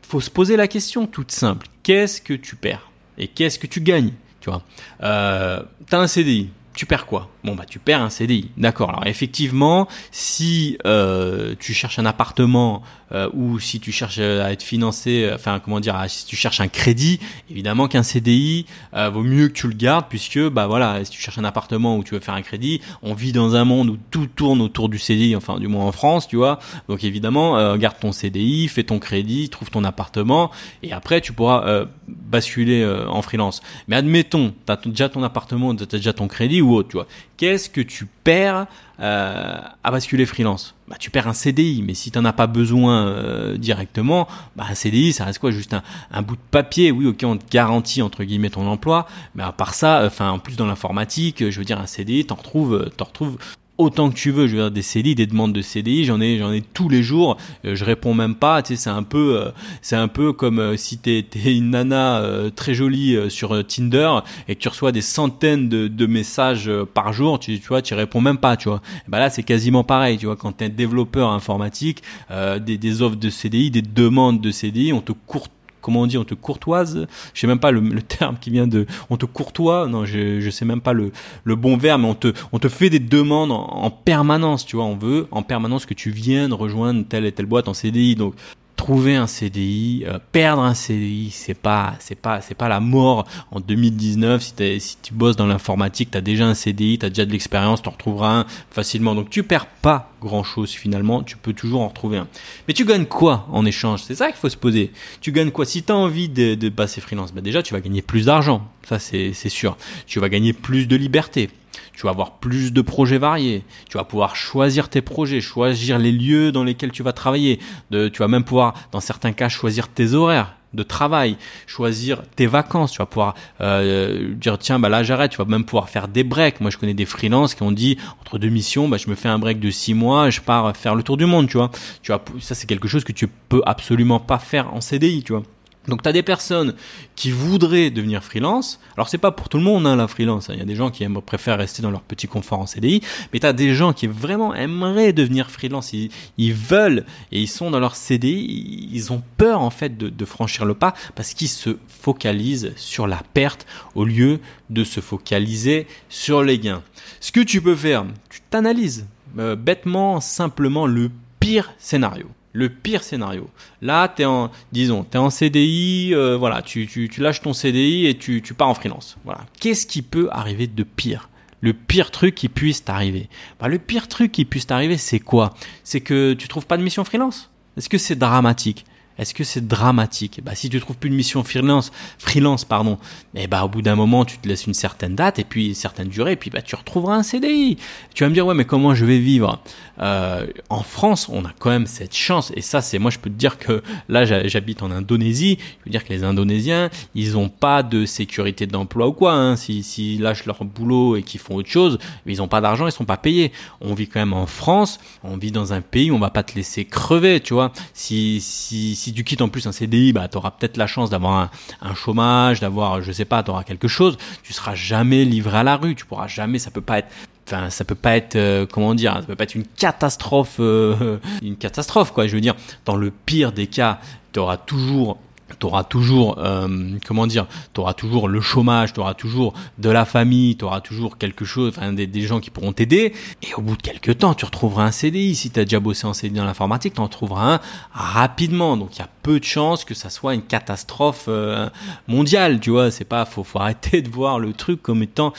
faut 0.03 0.21
se 0.21 0.31
poser 0.31 0.57
la 0.57 0.67
question 0.67 1.07
toute 1.07 1.31
simple. 1.31 1.69
Qu'est-ce 1.83 2.21
que 2.21 2.35
tu 2.35 2.57
perds? 2.57 2.91
Et 3.17 3.29
qu'est-ce 3.29 3.59
que 3.59 3.67
tu 3.67 3.81
gagnes? 3.81 4.13
Tu 4.41 4.49
vois, 4.51 4.63
euh, 5.03 5.63
t'as 5.89 5.99
un 5.99 6.07
CDI, 6.07 6.49
tu 6.75 6.87
perds 6.87 7.07
quoi? 7.07 7.29
Bon 7.43 7.55
bah 7.55 7.65
tu 7.67 7.79
perds 7.79 8.03
un 8.03 8.11
CDI, 8.11 8.51
d'accord. 8.59 8.91
Alors 8.91 9.07
effectivement, 9.07 9.89
si 10.11 10.77
euh, 10.85 11.55
tu 11.59 11.73
cherches 11.73 11.99
un 11.99 12.05
appartement 12.05 12.83
euh, 13.13 13.31
ou 13.33 13.59
si 13.59 13.81
tu 13.81 13.93
cherches 13.93 14.19
à 14.19 14.53
être 14.53 14.63
financé, 14.63 15.25
euh, 15.25 15.37
enfin 15.37 15.59
comment 15.59 15.81
dire, 15.81 15.99
si 16.07 16.27
tu 16.27 16.37
cherches 16.37 16.61
un 16.61 16.69
crédit, 16.69 17.19
évidemment 17.51 17.89
qu'un 17.89 18.03
CDI 18.03 18.67
vaut 18.93 19.23
mieux 19.23 19.49
que 19.49 19.55
tu 19.55 19.69
le 19.69 19.75
gardes 19.75 20.05
puisque 20.11 20.39
bah 20.51 20.67
voilà, 20.67 21.03
si 21.03 21.13
tu 21.13 21.21
cherches 21.21 21.39
un 21.39 21.45
appartement 21.45 21.97
ou 21.97 22.05
tu 22.05 22.13
veux 22.13 22.21
faire 22.21 22.35
un 22.35 22.43
crédit, 22.43 22.83
on 23.03 23.15
vit 23.15 23.33
dans 23.33 23.57
un 23.57 23.65
monde 23.65 23.89
où 23.89 23.97
tout 24.11 24.27
tourne 24.27 24.61
autour 24.61 24.91
du 24.91 24.99
CDI, 24.99 25.35
enfin 25.35 25.59
du 25.59 25.67
moins 25.67 25.87
en 25.87 25.93
France, 25.93 26.29
tu 26.29 26.37
vois. 26.37 26.59
Donc 26.89 27.05
évidemment, 27.05 27.77
garde 27.79 27.99
ton 27.99 28.13
CDI, 28.13 28.69
fais 28.69 28.85
ton 28.85 28.99
crédit, 28.99 29.49
trouve 29.49 29.71
ton 29.71 29.85
appartement 29.85 30.51
et 30.83 30.93
après 30.93 31.23
tu 31.23 31.33
pourras 31.33 31.87
basculer 32.07 32.87
en 33.09 33.23
freelance. 33.23 33.63
Mais 33.89 33.97
admettons, 33.97 34.53
tu 34.83 34.91
déjà 34.91 35.09
ton 35.09 35.23
appartement, 35.23 35.75
tu 35.75 35.87
déjà 35.87 36.13
ton 36.13 36.29
crédit 36.29 36.61
ou 36.61 36.75
autre, 36.75 36.89
tu 36.91 36.97
vois 36.97 37.07
qu'est-ce 37.41 37.71
que 37.71 37.81
tu 37.81 38.05
perds 38.05 38.67
euh, 39.01 39.59
à 39.83 39.91
basculer 39.91 40.27
freelance? 40.27 40.75
Bah, 40.89 40.97
Tu 40.99 41.11
perds 41.11 41.27
un 41.27 41.33
CDI, 41.33 41.83
mais 41.83 41.95
si 41.95 42.11
tu 42.11 42.19
n'en 42.19 42.27
as 42.27 42.35
pas 42.35 42.47
besoin 42.47 43.07
euh, 43.07 43.57
directement, 43.57 44.29
bah, 44.57 44.67
un 44.69 44.75
CDI, 44.75 45.15
ça 45.15 45.25
reste 45.25 45.39
quoi? 45.39 45.51
Juste 45.51 45.75
un, 46.13 46.23
bout 46.23 46.37
de 46.37 46.41
papier, 46.51 46.91
oui, 46.91 47.07
ok, 47.07 47.23
on 47.25 47.39
te 47.39 47.51
garantit, 47.51 48.03
entre 48.03 48.25
guillemets, 48.25 48.51
ton 48.51 48.67
emploi, 48.67 49.07
mais 49.35 49.43
à 49.43 49.53
part 49.53 49.73
ça, 49.73 50.03
enfin, 50.05 50.31
en 50.31 50.39
plus 50.39 50.57
dans 50.57 50.67
l'informatique, 50.67 51.49
je 51.49 51.59
veux 51.59 51.65
dire, 51.65 51.81
un 51.81 51.87
CDI, 51.87 52.27
t'en 52.27 52.35
retrouves, 52.35 52.91
t'en 52.95 53.07
retrouves 53.07 53.39
autant 53.81 54.11
que 54.11 54.15
tu 54.15 54.31
veux. 54.31 54.47
Je 54.47 54.57
veux 54.57 54.63
dire, 54.63 54.71
des 54.71 54.83
CDI, 54.83 55.15
des 55.15 55.27
demandes 55.27 55.53
de 55.53 55.63
CDI, 55.63 56.05
j'en 56.05 56.21
ai, 56.21 56.39
j'en 56.39 56.53
ai 56.53 56.61
tous 56.61 56.89
les 56.89 57.03
jours. 57.03 57.37
Euh, 57.65 57.75
je 57.75 57.85
réponds 57.85 58.15
même 58.15 58.35
pas. 58.35 58.63
Tu 58.63 58.77
sais, 58.77 58.83
c'est 58.83 58.91
un 58.91 59.03
peu, 59.03 59.39
euh, 59.39 59.51
c'est 59.83 59.97
un 59.97 60.09
peu 60.09 60.33
comme 60.33 60.59
euh, 60.59 60.77
si 60.77 60.99
t'es, 60.99 61.25
es 61.45 61.57
une 61.57 61.71
nana 61.71 62.23
très 62.55 62.75
jolie 62.75 63.17
sur 63.31 63.67
Tinder 63.67 64.11
et 64.49 64.55
que 64.55 64.61
tu 64.61 64.69
reçois 64.69 64.93
des 64.93 65.01
centaines 65.01 65.69
de, 65.69 66.07
messages 66.07 66.71
par 66.95 67.13
jour. 67.13 67.39
Tu, 67.39 67.61
vois, 67.69 67.83
tu 67.83 67.95
réponds 67.95 68.21
même 68.21 68.39
pas. 68.39 68.57
Tu 68.57 68.69
vois. 68.69 68.81
bah 69.09 69.19
là, 69.19 69.31
c'est 69.31 69.43
quasiment 69.43 69.85
pareil. 69.85 70.19
Tu 70.19 70.27
vois, 70.27 70.37
quand 70.37 70.53
t'es 70.53 70.69
développeur 70.69 71.31
informatique, 71.31 72.03
des, 72.31 72.79
des 72.79 73.03
offres 73.03 73.17
de 73.17 73.31
CDI, 73.31 73.71
des 73.71 73.83
demandes 73.83 74.41
de 74.41 74.51
CDI, 74.51 74.93
on 74.93 75.01
te 75.01 75.13
court 75.13 75.49
comment 75.81 76.03
on 76.03 76.07
dit, 76.07 76.19
on 76.19 76.25
te 76.25 76.35
courtoise. 76.35 77.07
Je 77.35 77.41
sais 77.41 77.47
même 77.47 77.59
pas 77.59 77.71
le, 77.71 78.03
terme 78.03 78.37
qui 78.41 78.51
vient 78.51 78.67
de, 78.67 78.87
on 79.09 79.17
te 79.17 79.27
courtoie. 79.27 79.87
Non, 79.89 80.05
je, 80.05 80.41
je 80.41 80.51
sais 80.51 80.65
même 80.65 80.81
pas 80.81 80.93
le, 80.93 81.13
le 81.45 81.57
bon 81.57 81.77
verbe, 81.77 82.03
mais 82.03 82.09
on 82.09 82.15
te, 82.15 82.33
on 82.53 82.59
te 82.59 82.69
fait 82.69 82.91
des 82.91 82.99
demandes 82.99 83.53
en, 83.53 83.91
permanence, 83.91 84.65
tu 84.67 84.77
vois. 84.77 84.85
On 84.85 84.97
veut 84.97 85.27
en 85.31 85.43
permanence 85.43 85.87
que 85.87 85.95
tu 85.95 86.11
viennes 86.11 86.53
rejoindre 86.53 87.05
telle 87.09 87.25
et 87.25 87.33
telle 87.33 87.47
boîte 87.47 87.69
en 87.69 87.75
CDI. 87.75 88.15
Donc, 88.15 88.35
trouver 88.81 89.15
un 89.15 89.27
CDI, 89.27 90.05
euh, 90.07 90.19
perdre 90.33 90.63
un 90.63 90.73
CDI, 90.73 91.31
c'est 91.31 91.53
pas, 91.53 91.97
c'est 91.99 92.15
pas, 92.15 92.41
c'est 92.41 92.55
pas 92.55 92.67
la 92.67 92.81
mort 92.81 93.27
en 93.51 93.61
2019. 93.61 94.43
Si, 94.79 94.97
tu 95.03 95.13
bosses 95.13 95.37
dans 95.37 95.47
l'informatique, 95.47 96.13
tu 96.13 96.17
as 96.17 96.23
déjà 96.23 96.47
un 96.47 96.55
CDI, 96.55 96.99
tu 96.99 97.05
as 97.05 97.11
déjà 97.11 97.27
de 97.27 97.31
l'expérience, 97.31 97.83
tu 97.83 97.91
retrouveras 97.91 98.39
un 98.39 98.47
facilement. 98.71 99.15
Donc 99.15 99.29
tu 99.29 99.43
perds 99.43 99.67
pas 99.67 100.11
grand 100.23 100.45
chose 100.45 100.71
finalement, 100.71 101.23
tu 101.23 101.37
peux 101.37 101.53
toujours 101.53 101.83
en 101.83 101.89
retrouver 101.89 102.17
un. 102.17 102.29
Mais 102.69 102.73
tu 102.73 102.87
gagnes 102.87 103.05
quoi 103.05 103.47
en 103.53 103.67
échange? 103.67 104.03
C'est 104.03 104.15
ça 104.15 104.29
qu'il 104.29 104.37
faut 104.37 104.49
se 104.49 104.57
poser. 104.57 104.93
Tu 105.21 105.31
gagnes 105.31 105.51
quoi? 105.51 105.67
Si 105.67 105.83
tu 105.83 105.93
as 105.93 105.97
envie 105.97 106.31
de, 106.31 106.55
de 106.55 106.69
passer 106.71 107.03
freelance, 107.03 107.35
bah 107.35 107.43
déjà 107.43 107.63
tu 107.63 107.75
vas 107.75 107.83
gagner 107.83 108.01
plus 108.01 108.25
d'argent, 108.25 108.67
ça 108.89 108.99
c'est 108.99 109.35
sûr. 109.51 109.77
Tu 110.07 110.21
vas 110.21 110.31
gagner 110.31 110.55
plus 110.55 110.89
de 110.89 110.97
liberté 110.97 111.51
tu 111.93 112.03
vas 112.03 112.11
avoir 112.11 112.39
plus 112.39 112.73
de 112.73 112.81
projets 112.81 113.19
variés, 113.19 113.65
tu 113.89 113.99
vas 113.99 114.05
pouvoir 114.05 114.37
choisir 114.37 114.89
tes 114.89 115.03
projets, 115.03 115.41
choisir 115.41 115.99
les 115.99 116.13
lieux 116.13 116.53
dans 116.53 116.65
lesquels 116.65 116.93
tu 116.93 117.03
vas 117.03 117.13
travailler, 117.13 117.59
de, 117.91 118.09
tu 118.09 118.19
vas 118.19 118.29
même 118.29 118.45
pouvoir, 118.45 118.75
dans 118.93 119.01
certains 119.01 119.33
cas, 119.33 119.49
choisir 119.49 119.89
tes 119.89 120.15
horaires 120.15 120.55
de 120.73 120.83
travail, 120.83 121.37
choisir 121.67 122.23
tes 122.37 122.47
vacances, 122.47 122.93
tu 122.93 122.99
vas 122.99 123.07
pouvoir 123.07 123.35
euh, 123.61 124.35
dire 124.35 124.59
tiens 124.59 124.79
bah 124.79 124.89
là 124.89 125.03
j'arrête, 125.03 125.33
tu 125.33 125.39
vas 125.39 125.45
même 125.45 125.65
pouvoir 125.65 125.89
faire 125.89 126.07
des 126.07 126.23
breaks. 126.23 126.61
Moi 126.61 126.71
je 126.71 126.79
connais 126.79 126.95
des 126.95 127.07
freelances 127.07 127.55
qui 127.55 127.63
ont 127.63 127.73
dit 127.73 127.99
entre 128.21 128.39
deux 128.39 128.49
missions, 128.49 128.89
bah 128.89 128.97
je 128.97 129.11
me 129.11 129.15
fais 129.15 129.29
un 129.29 129.39
break 129.39 129.59
de 129.59 129.71
six 129.71 129.95
mois, 129.95 130.31
je 130.31 130.41
pars 130.41 130.77
faire 130.77 130.95
le 130.95 131.03
tour 131.03 131.17
du 131.17 131.27
monde, 131.27 131.49
tu 131.49 131.57
vois. 131.57 131.71
Tu 132.03 132.13
vois 132.13 132.23
ça 132.41 132.55
c'est 132.55 132.67
quelque 132.67 132.89
chose 132.89 133.05
que 133.05 133.13
tu 133.13 133.27
peux 133.27 133.63
absolument 133.67 134.21
pas 134.21 134.39
faire 134.39 134.73
en 134.73 134.81
CDI, 134.81 135.23
tu 135.25 135.33
vois. 135.33 135.43
Donc 135.89 136.03
tu 136.03 136.09
as 136.09 136.13
des 136.13 136.23
personnes 136.23 136.75
qui 137.17 137.31
voudraient 137.31 137.91
devenir 137.91 138.23
freelance. 138.23 138.81
Alors 138.97 139.09
c'est 139.09 139.19
pas 139.19 139.33
pour 139.33 139.49
tout 139.49 139.57
le 139.57 139.65
monde 139.65 139.87
hein, 139.87 139.97
la 139.97 140.09
freelance. 140.09 140.51
Hein. 140.51 140.55
Il 140.55 140.59
y 140.59 140.63
a 140.63 140.67
des 140.67 140.75
gens 140.75 140.91
qui 140.91 141.07
préfèrent 141.25 141.59
rester 141.59 141.83
dans 141.83 141.91
leur 141.91 142.03
petit 142.03 142.29
confort 142.29 142.61
en 142.61 142.67
CDI, 142.67 143.03
mais 143.33 143.41
tu 143.41 143.53
des 143.55 143.75
gens 143.75 143.93
qui 143.93 144.07
vraiment 144.07 144.55
aimeraient 144.55 145.13
devenir 145.13 145.51
freelance. 145.51 145.93
Ils, 145.93 146.53
veulent 146.53 147.05
et 147.33 147.41
ils 147.41 147.49
sont 147.49 147.71
dans 147.71 147.81
leur 147.81 147.97
CDI. 147.97 148.89
Ils 148.93 149.13
ont 149.13 149.23
peur 149.39 149.63
en 149.63 149.71
fait 149.71 149.97
de, 149.97 150.25
franchir 150.25 150.65
le 150.65 150.75
pas 150.75 150.95
parce 151.15 151.35
qu'ils 151.35 151.49
se 151.49 151.77
focalisent 151.89 152.73
sur 152.77 153.07
la 153.07 153.23
perte 153.33 153.67
au 153.95 154.05
lieu 154.05 154.41
de 154.69 154.85
se 154.85 155.01
focaliser 155.01 155.87
sur 156.09 156.43
les 156.43 156.59
gains. 156.59 156.83
Ce 157.21 157.33
que 157.33 157.41
tu 157.41 157.61
peux 157.61 157.75
faire, 157.75 158.05
tu 158.29 158.41
t'analyses 158.51 159.07
euh, 159.39 159.57
bêtement, 159.57 160.21
simplement 160.21 160.87
le 160.87 161.11
pire 161.41 161.73
scénario 161.79 162.27
le 162.53 162.69
pire 162.69 163.03
scénario. 163.03 163.49
Là, 163.83 164.09
tu 164.09 164.23
es 164.23 164.25
en, 164.25 164.51
disons, 164.73 165.05
tu 165.05 165.17
es 165.17 165.21
en 165.21 165.31
CDI, 165.31 166.11
euh, 166.15 166.37
voilà, 166.37 166.63
tu, 166.63 166.87
tu, 166.87 167.09
tu, 167.09 167.21
lâches 167.21 167.43
ton 167.43 167.53
CDI 167.53 168.07
et 168.07 168.17
tu, 168.17 168.43
tu 168.43 168.55
pars 168.55 168.69
en 168.69 168.75
freelance. 168.75 169.17
Voilà. 169.25 169.41
Qu'est-ce 169.61 169.87
qui 169.87 170.03
peut 170.03 170.29
arriver 170.33 170.67
de 170.67 170.83
pire? 170.83 171.29
Le 171.61 171.75
pire 171.75 172.11
truc 172.11 172.35
qui 172.35 172.49
puisse 172.49 172.85
t'arriver 172.85 173.29
bah, 173.61 173.69
Le 173.69 173.79
pire 173.79 174.09
truc 174.09 174.33
qui 174.33 174.45
puisse 174.45 174.67
t'arriver, 174.67 174.97
c'est 174.97 175.21
quoi? 175.21 175.55
C'est 175.85 176.01
que 176.01 176.33
tu 176.33 176.49
trouves 176.49 176.67
pas 176.67 176.77
de 176.77 176.83
mission 176.83 177.05
freelance? 177.05 177.51
Est-ce 177.77 177.89
que 177.89 177.99
c'est 177.99 178.17
dramatique? 178.17 178.85
Est-ce 179.19 179.35
que 179.35 179.45
c'est 179.45 179.67
dramatique? 179.67 180.41
Bah 180.43 180.55
si 180.55 180.69
tu 180.71 180.81
trouves 180.81 180.97
plus 180.97 181.11
de 181.11 181.15
mission 181.15 181.45
freelance, 181.45 181.93
freelance 182.19 182.65
pardon, 182.65 182.99
et 183.35 183.43
eh 183.43 183.47
bah 183.47 183.65
au 183.65 183.69
bout 183.69 183.83
d'un 183.83 183.97
moment 183.97 184.25
tu 184.25 184.39
te 184.39 184.49
laisses 184.49 184.67
une 184.67 184.75
certaine 184.75 185.15
date 185.15 185.39
et 185.39 185.45
puis 185.45 185.69
une 185.69 185.75
certaine 185.75 186.09
durée, 186.09 186.33
et 186.33 186.37
puis 186.37 186.51
bah 186.51 186.63
tu 186.63 186.75
retrouveras 186.75 187.17
un 187.17 187.23
CDI. 187.23 187.77
Tu 188.15 188.25
vas 188.25 188.31
me 188.31 188.35
dire 188.35 188.47
ouais 188.47 188.55
mais 188.55 188.65
comment 188.65 188.95
je 188.95 189.05
vais 189.05 189.19
vivre? 189.19 189.61
Euh, 190.01 190.47
En 190.71 190.83
France 190.83 191.29
on 191.31 191.45
a 191.45 191.53
quand 191.59 191.71
même 191.71 191.87
cette 191.87 192.15
chance 192.15 192.53
et 192.57 192.63
ça 192.63 192.81
c'est 192.81 192.99
moi 192.99 193.11
je 193.11 193.19
peux 193.19 193.31
te 193.31 193.35
dire 193.35 193.59
que 193.59 193.83
là 194.09 194.25
j'habite 194.25 194.83
en 194.83 194.91
Indonésie, 194.91 195.59
je 195.61 195.85
veux 195.85 195.91
dire 195.91 196.05
que 196.05 196.13
les 196.13 196.25
Indonésiens 196.25 196.91
ils 197.15 197.37
ont 197.37 197.49
pas 197.49 197.83
de 197.83 198.07
sécurité 198.07 198.67
d'emploi 198.67 199.09
ou 199.09 199.13
quoi. 199.13 199.33
Hein. 199.33 199.57
Si 199.57 199.83
s'ils 199.83 200.23
lâchent 200.23 200.47
leur 200.47 200.65
boulot 200.65 201.17
et 201.17 201.23
qu'ils 201.23 201.41
font 201.41 201.57
autre 201.57 201.69
chose, 201.69 201.99
ils 202.27 202.43
ont 202.43 202.49
pas 202.49 202.61
d'argent, 202.61 202.87
ils 202.87 202.93
sont 202.93 203.05
pas 203.05 203.17
payés. 203.17 203.53
On 203.81 203.95
vit 203.95 204.09
quand 204.09 204.21
même 204.21 204.33
en 204.33 204.47
France, 204.47 204.99
on 205.25 205.37
vit 205.37 205.53
dans 205.53 205.73
un 205.73 205.81
pays 205.81 206.11
où 206.11 206.15
on 206.15 206.19
va 206.19 206.31
pas 206.31 206.43
te 206.43 206.55
laisser 206.55 206.85
crever, 206.85 207.41
tu 207.41 207.55
vois. 207.55 207.73
Si 207.95 208.41
si 208.41 208.95
si 209.01 209.15
tu 209.15 209.25
quittes 209.25 209.41
en 209.41 209.49
plus 209.49 209.67
un 209.67 209.73
CDI, 209.73 210.13
bah, 210.13 210.29
tu 210.29 210.37
auras 210.37 210.51
peut-être 210.51 210.77
la 210.77 210.87
chance 210.87 211.11
d'avoir 211.11 211.51
un, 211.81 211.95
chômage, 211.95 212.61
d'avoir, 212.61 213.01
je 213.01 213.11
sais 213.13 213.25
pas, 213.25 213.43
tu 213.43 213.51
auras 213.51 213.65
quelque 213.65 213.89
chose. 213.89 214.19
Tu 214.43 214.53
seras 214.53 214.75
jamais 214.75 215.25
livré 215.25 215.59
à 215.59 215.63
la 215.63 215.77
rue. 215.77 215.95
Tu 215.95 216.05
pourras 216.05 216.29
jamais, 216.29 216.59
ça 216.59 216.71
peut 216.71 216.81
pas 216.81 216.99
être 216.99 217.09
Enfin, 217.47 217.69
ça 217.69 217.85
peut 217.85 217.97
pas 217.97 218.17
être 218.17 218.37
euh, 218.37 218.65
comment 218.65 218.95
dire 218.95 219.15
ça 219.15 219.23
peut 219.23 219.35
pas 219.35 219.43
être 219.43 219.57
une 219.57 219.65
catastrophe 219.65 220.59
euh, 220.61 221.19
une 221.43 221.57
catastrophe 221.57 222.13
quoi 222.13 222.29
je 222.29 222.35
veux 222.37 222.41
dire 222.41 222.55
dans 222.85 222.95
le 222.95 223.11
pire 223.11 223.51
des 223.51 223.67
cas 223.67 223.99
tu 224.33 224.39
auras 224.39 224.57
toujours 224.57 225.19
tu 225.59 225.67
auras 225.67 225.85
toujours 225.85 226.39
euh, 226.39 226.69
comment 227.07 227.27
dire 227.27 227.47
tu 227.75 227.83
toujours 227.97 228.29
le 228.29 228.41
chômage 228.41 228.93
tu 228.93 229.01
auras 229.01 229.15
toujours 229.15 229.55
de 229.79 229.91
la 229.91 230.05
famille 230.05 230.57
tu 230.57 230.65
auras 230.65 230.81
toujours 230.81 231.19
quelque 231.19 231.45
chose 231.45 231.73
enfin 231.77 231.93
des, 231.93 232.09
gens 232.23 232.41
qui 232.41 232.51
pourront 232.51 232.73
t'aider. 232.73 233.13
Et 233.43 233.55
au 233.55 233.63
bout 233.63 233.77
de 233.77 233.83
quelques 233.83 234.19
temps 234.19 234.35
tu 234.35 234.45
retrouveras 234.45 234.85
un 234.85 234.91
CDI 234.91 235.35
si 235.35 235.51
tu 235.51 235.61
as 235.61 235.65
déjà 235.65 235.81
bossé 235.81 236.07
en 236.07 236.13
CDI 236.13 236.37
dans 236.37 236.45
l'informatique 236.45 236.95
tu 236.95 237.01
en 237.01 237.09
trouveras 237.09 237.55
un 237.55 237.61
rapidement. 237.93 238.77
Donc 238.77 238.97
il 238.97 239.01
y 239.01 239.03
a 239.03 239.09
peu 239.23 239.41
de 239.41 239.45
chances 239.45 239.85
que 239.85 239.95
ça 239.95 240.11
soit 240.11 240.35
une 240.35 240.43
catastrophe 240.43 241.27
euh, 241.29 241.69
mondiale 242.09 242.61
tu 242.61 242.71
vois. 242.71 242.91
C'est 242.91 243.05
pas 243.05 243.25
faut 243.25 243.45
arrêter 243.55 244.03
de 244.03 244.09
voir 244.09 244.39
le 244.39 244.53
truc 244.53 244.83
comme 244.83 245.03
étant 245.03 245.33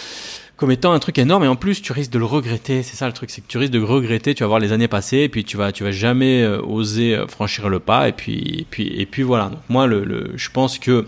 comme 0.61 0.69
étant 0.69 0.93
un 0.93 0.99
truc 0.99 1.17
énorme 1.17 1.43
et 1.43 1.47
en 1.47 1.55
plus 1.55 1.81
tu 1.81 1.91
risques 1.91 2.11
de 2.11 2.19
le 2.19 2.25
regretter. 2.25 2.83
C'est 2.83 2.95
ça 2.95 3.07
le 3.07 3.13
truc 3.13 3.31
c'est 3.31 3.41
que 3.41 3.47
tu 3.47 3.57
risques 3.57 3.73
de 3.73 3.81
regretter 3.81 4.35
tu 4.35 4.43
vas 4.43 4.47
voir 4.47 4.59
les 4.59 4.71
années 4.71 4.87
passées 4.87 5.21
et 5.21 5.27
puis 5.27 5.43
tu 5.43 5.57
vas 5.57 5.71
tu 5.71 5.83
vas 5.83 5.91
jamais 5.91 6.43
euh, 6.43 6.61
oser 6.61 7.15
euh, 7.15 7.25
franchir 7.25 7.67
le 7.67 7.79
pas 7.79 8.07
et 8.07 8.11
puis 8.11 8.59
et 8.59 8.67
puis 8.69 8.87
et 8.95 9.07
puis 9.07 9.23
voilà. 9.23 9.45
Donc 9.45 9.61
moi 9.69 9.87
le, 9.87 10.03
le 10.03 10.33
je 10.35 10.51
pense 10.51 10.77
que 10.77 11.07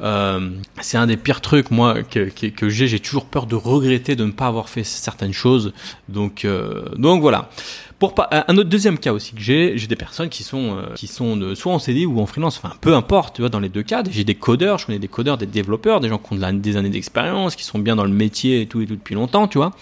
euh, 0.00 0.50
c'est 0.80 0.96
un 0.96 1.06
des 1.06 1.18
pires 1.18 1.42
trucs 1.42 1.70
moi 1.70 2.02
que 2.02 2.30
que, 2.30 2.46
que 2.46 2.70
j'ai. 2.70 2.88
J'ai 2.88 2.98
toujours 2.98 3.26
peur 3.26 3.44
de 3.44 3.56
regretter 3.56 4.16
de 4.16 4.24
ne 4.24 4.32
pas 4.32 4.46
avoir 4.46 4.70
fait 4.70 4.84
certaines 4.84 5.34
choses. 5.34 5.74
Donc 6.08 6.46
euh, 6.46 6.86
donc 6.96 7.20
voilà 7.20 7.50
pour 7.98 8.14
un 8.30 8.56
autre 8.56 8.68
deuxième 8.68 8.98
cas 8.98 9.12
aussi 9.12 9.34
que 9.34 9.40
j'ai, 9.40 9.78
j'ai 9.78 9.86
des 9.86 9.96
personnes 9.96 10.28
qui 10.28 10.42
sont 10.42 10.76
euh, 10.76 10.94
qui 10.94 11.06
sont 11.06 11.36
de, 11.36 11.54
soit 11.54 11.72
en 11.72 11.78
CD 11.78 12.06
ou 12.06 12.20
en 12.20 12.26
freelance, 12.26 12.58
enfin 12.58 12.74
peu 12.80 12.94
importe, 12.94 13.36
tu 13.36 13.42
vois, 13.42 13.48
dans 13.48 13.60
les 13.60 13.68
deux 13.68 13.82
cas. 13.82 14.02
J'ai 14.10 14.24
des 14.24 14.34
codeurs, 14.34 14.78
je 14.78 14.86
connais 14.86 14.98
des 14.98 15.08
codeurs, 15.08 15.38
des 15.38 15.46
développeurs, 15.46 16.00
des 16.00 16.08
gens 16.08 16.18
qui 16.18 16.32
ont 16.32 16.52
des 16.52 16.76
années 16.76 16.90
d'expérience, 16.90 17.56
qui 17.56 17.64
sont 17.64 17.78
bien 17.78 17.96
dans 17.96 18.04
le 18.04 18.10
métier 18.10 18.62
et 18.62 18.66
tout 18.66 18.80
et 18.80 18.86
tout 18.86 18.96
depuis 18.96 19.14
longtemps, 19.14 19.48
tu 19.48 19.58
vois, 19.58 19.72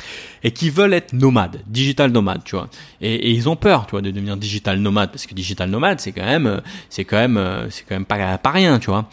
et 0.42 0.50
qui 0.50 0.70
veulent 0.70 0.94
être 0.94 1.12
nomades, 1.12 1.62
digital 1.66 2.12
nomades, 2.12 2.44
tu 2.44 2.56
vois. 2.56 2.68
Et, 3.00 3.30
ils 3.30 3.48
ont 3.48 3.56
peur, 3.56 3.86
tu 3.86 3.92
vois, 3.92 4.02
de 4.02 4.10
devenir 4.10 4.36
digital 4.36 4.78
nomade 4.78 5.10
parce 5.10 5.26
que 5.26 5.34
digital 5.34 5.70
nomade, 5.70 6.00
c'est 6.00 6.12
quand 6.12 6.24
même, 6.24 6.60
c'est 6.90 7.04
quand 7.04 7.16
même, 7.16 7.66
c'est 7.70 7.84
quand 7.88 7.94
même 7.94 8.04
pas 8.04 8.38
pas 8.38 8.50
rien, 8.50 8.78
tu 8.78 8.90
vois. 8.90 9.08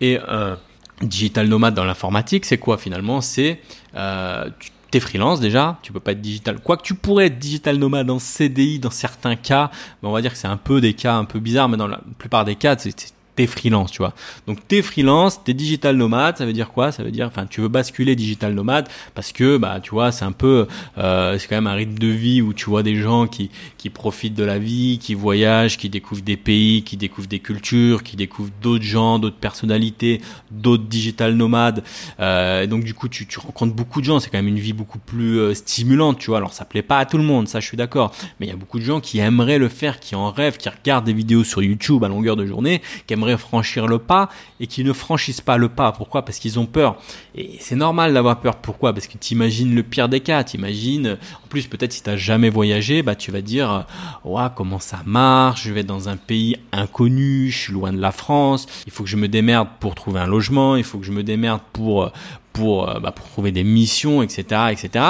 Et 0.00 0.18
euh, 0.28 0.56
digital 1.02 1.46
nomade 1.46 1.74
dans 1.74 1.84
l'informatique, 1.84 2.44
c'est 2.44 2.58
quoi 2.58 2.78
finalement? 2.78 3.20
C'est 3.20 3.60
euh, 3.94 4.48
t'es 4.90 5.00
freelance 5.00 5.40
déjà, 5.40 5.78
tu 5.82 5.92
peux 5.92 6.00
pas 6.00 6.12
être 6.12 6.20
digital. 6.20 6.60
Quoique 6.60 6.82
tu 6.82 6.94
pourrais 6.94 7.26
être 7.26 7.38
digital 7.38 7.76
nomade 7.76 8.10
en 8.10 8.18
CDI 8.18 8.78
dans 8.78 8.90
certains 8.90 9.36
cas, 9.36 9.70
mais 10.02 10.08
on 10.08 10.12
va 10.12 10.22
dire 10.22 10.32
que 10.32 10.38
c'est 10.38 10.48
un 10.48 10.56
peu 10.56 10.80
des 10.80 10.94
cas 10.94 11.14
un 11.14 11.24
peu 11.24 11.38
bizarres, 11.38 11.68
mais 11.68 11.76
dans 11.76 11.86
la 11.86 12.00
plupart 12.18 12.44
des 12.44 12.56
cas, 12.56 12.76
c'est 12.78 13.12
freelance, 13.46 13.90
tu 13.90 13.98
vois. 13.98 14.14
Donc 14.46 14.58
t'es 14.66 14.82
freelance, 14.82 15.42
t'es 15.44 15.54
digital 15.54 15.96
nomade, 15.96 16.36
ça 16.36 16.46
veut 16.46 16.52
dire 16.52 16.70
quoi? 16.70 16.92
Ça 16.92 17.02
veut 17.02 17.10
dire, 17.10 17.26
enfin, 17.26 17.46
tu 17.46 17.60
veux 17.60 17.68
basculer 17.68 18.16
digital 18.16 18.54
nomade 18.54 18.88
parce 19.14 19.32
que, 19.32 19.56
bah, 19.56 19.80
tu 19.82 19.90
vois, 19.90 20.12
c'est 20.12 20.24
un 20.24 20.32
peu, 20.32 20.66
euh, 20.98 21.38
c'est 21.38 21.48
quand 21.48 21.56
même 21.56 21.66
un 21.66 21.74
rythme 21.74 21.98
de 21.98 22.08
vie 22.08 22.42
où 22.42 22.52
tu 22.52 22.66
vois 22.66 22.82
des 22.82 22.96
gens 22.96 23.26
qui 23.26 23.50
qui 23.78 23.88
profitent 23.88 24.34
de 24.34 24.44
la 24.44 24.58
vie, 24.58 24.98
qui 24.98 25.14
voyagent, 25.14 25.78
qui 25.78 25.88
découvrent 25.88 26.22
des 26.22 26.36
pays, 26.36 26.82
qui 26.82 26.96
découvrent 26.96 27.28
des 27.28 27.38
cultures, 27.38 28.02
qui 28.02 28.16
découvrent 28.16 28.52
d'autres 28.60 28.84
gens, 28.84 29.18
d'autres 29.18 29.38
personnalités, 29.38 30.20
d'autres 30.50 30.84
digital 30.84 31.34
nomades. 31.34 31.82
Euh, 32.20 32.66
donc 32.66 32.84
du 32.84 32.92
coup, 32.92 33.08
tu, 33.08 33.26
tu 33.26 33.38
rencontres 33.38 33.74
beaucoup 33.74 34.00
de 34.00 34.06
gens. 34.06 34.20
C'est 34.20 34.28
quand 34.28 34.38
même 34.38 34.48
une 34.48 34.58
vie 34.58 34.74
beaucoup 34.74 34.98
plus 34.98 35.38
euh, 35.38 35.54
stimulante, 35.54 36.18
tu 36.18 36.26
vois. 36.26 36.38
Alors 36.38 36.52
ça 36.52 36.64
plaît 36.64 36.82
pas 36.82 36.98
à 36.98 37.06
tout 37.06 37.16
le 37.16 37.24
monde, 37.24 37.48
ça 37.48 37.60
je 37.60 37.66
suis 37.66 37.76
d'accord. 37.76 38.12
Mais 38.38 38.46
il 38.46 38.48
y 38.50 38.52
a 38.52 38.56
beaucoup 38.56 38.78
de 38.78 38.84
gens 38.84 39.00
qui 39.00 39.18
aimeraient 39.18 39.58
le 39.58 39.68
faire, 39.68 39.98
qui 39.98 40.14
en 40.14 40.30
rêvent, 40.30 40.58
qui 40.58 40.68
regardent 40.68 41.06
des 41.06 41.12
vidéos 41.12 41.44
sur 41.44 41.62
YouTube 41.62 42.04
à 42.04 42.08
longueur 42.08 42.36
de 42.36 42.44
journée, 42.44 42.82
qui 43.06 43.14
aimeraient 43.14 43.29
franchir 43.36 43.86
le 43.86 43.98
pas 43.98 44.28
et 44.60 44.66
qui 44.66 44.84
ne 44.84 44.92
franchissent 44.92 45.40
pas 45.40 45.56
le 45.56 45.68
pas. 45.68 45.92
Pourquoi? 45.92 46.24
Parce 46.24 46.38
qu'ils 46.38 46.58
ont 46.58 46.66
peur. 46.66 46.96
Et 47.34 47.56
c'est 47.60 47.76
normal 47.76 48.14
d'avoir 48.14 48.40
peur. 48.40 48.56
Pourquoi? 48.56 48.92
Parce 48.92 49.06
que 49.06 49.18
tu 49.18 49.34
imagines 49.34 49.74
le 49.74 49.82
pire 49.82 50.08
des 50.08 50.20
cas. 50.20 50.44
Tu 50.44 50.56
imagines, 50.56 51.18
en 51.44 51.48
plus 51.48 51.66
peut-être 51.66 51.92
si 51.92 52.02
tu 52.02 52.18
jamais 52.18 52.50
voyagé, 52.50 53.02
bah 53.02 53.14
tu 53.14 53.30
vas 53.30 53.40
dire, 53.40 53.86
ouais, 54.24 54.42
comment 54.54 54.78
ça 54.78 55.00
marche? 55.04 55.64
Je 55.64 55.72
vais 55.72 55.84
dans 55.84 56.08
un 56.08 56.16
pays 56.16 56.56
inconnu, 56.72 57.50
je 57.50 57.58
suis 57.58 57.72
loin 57.72 57.92
de 57.92 58.00
la 58.00 58.12
France, 58.12 58.66
il 58.86 58.92
faut 58.92 59.04
que 59.04 59.10
je 59.10 59.16
me 59.16 59.28
démerde 59.28 59.68
pour 59.80 59.94
trouver 59.94 60.20
un 60.20 60.26
logement, 60.26 60.76
il 60.76 60.84
faut 60.84 60.98
que 60.98 61.06
je 61.06 61.12
me 61.12 61.22
démerde 61.22 61.60
pour 61.72 62.10
pour, 62.52 62.86
bah, 63.00 63.12
pour 63.12 63.26
trouver 63.26 63.52
des 63.52 63.62
missions, 63.62 64.22
etc., 64.22 64.72
etc 64.72 65.04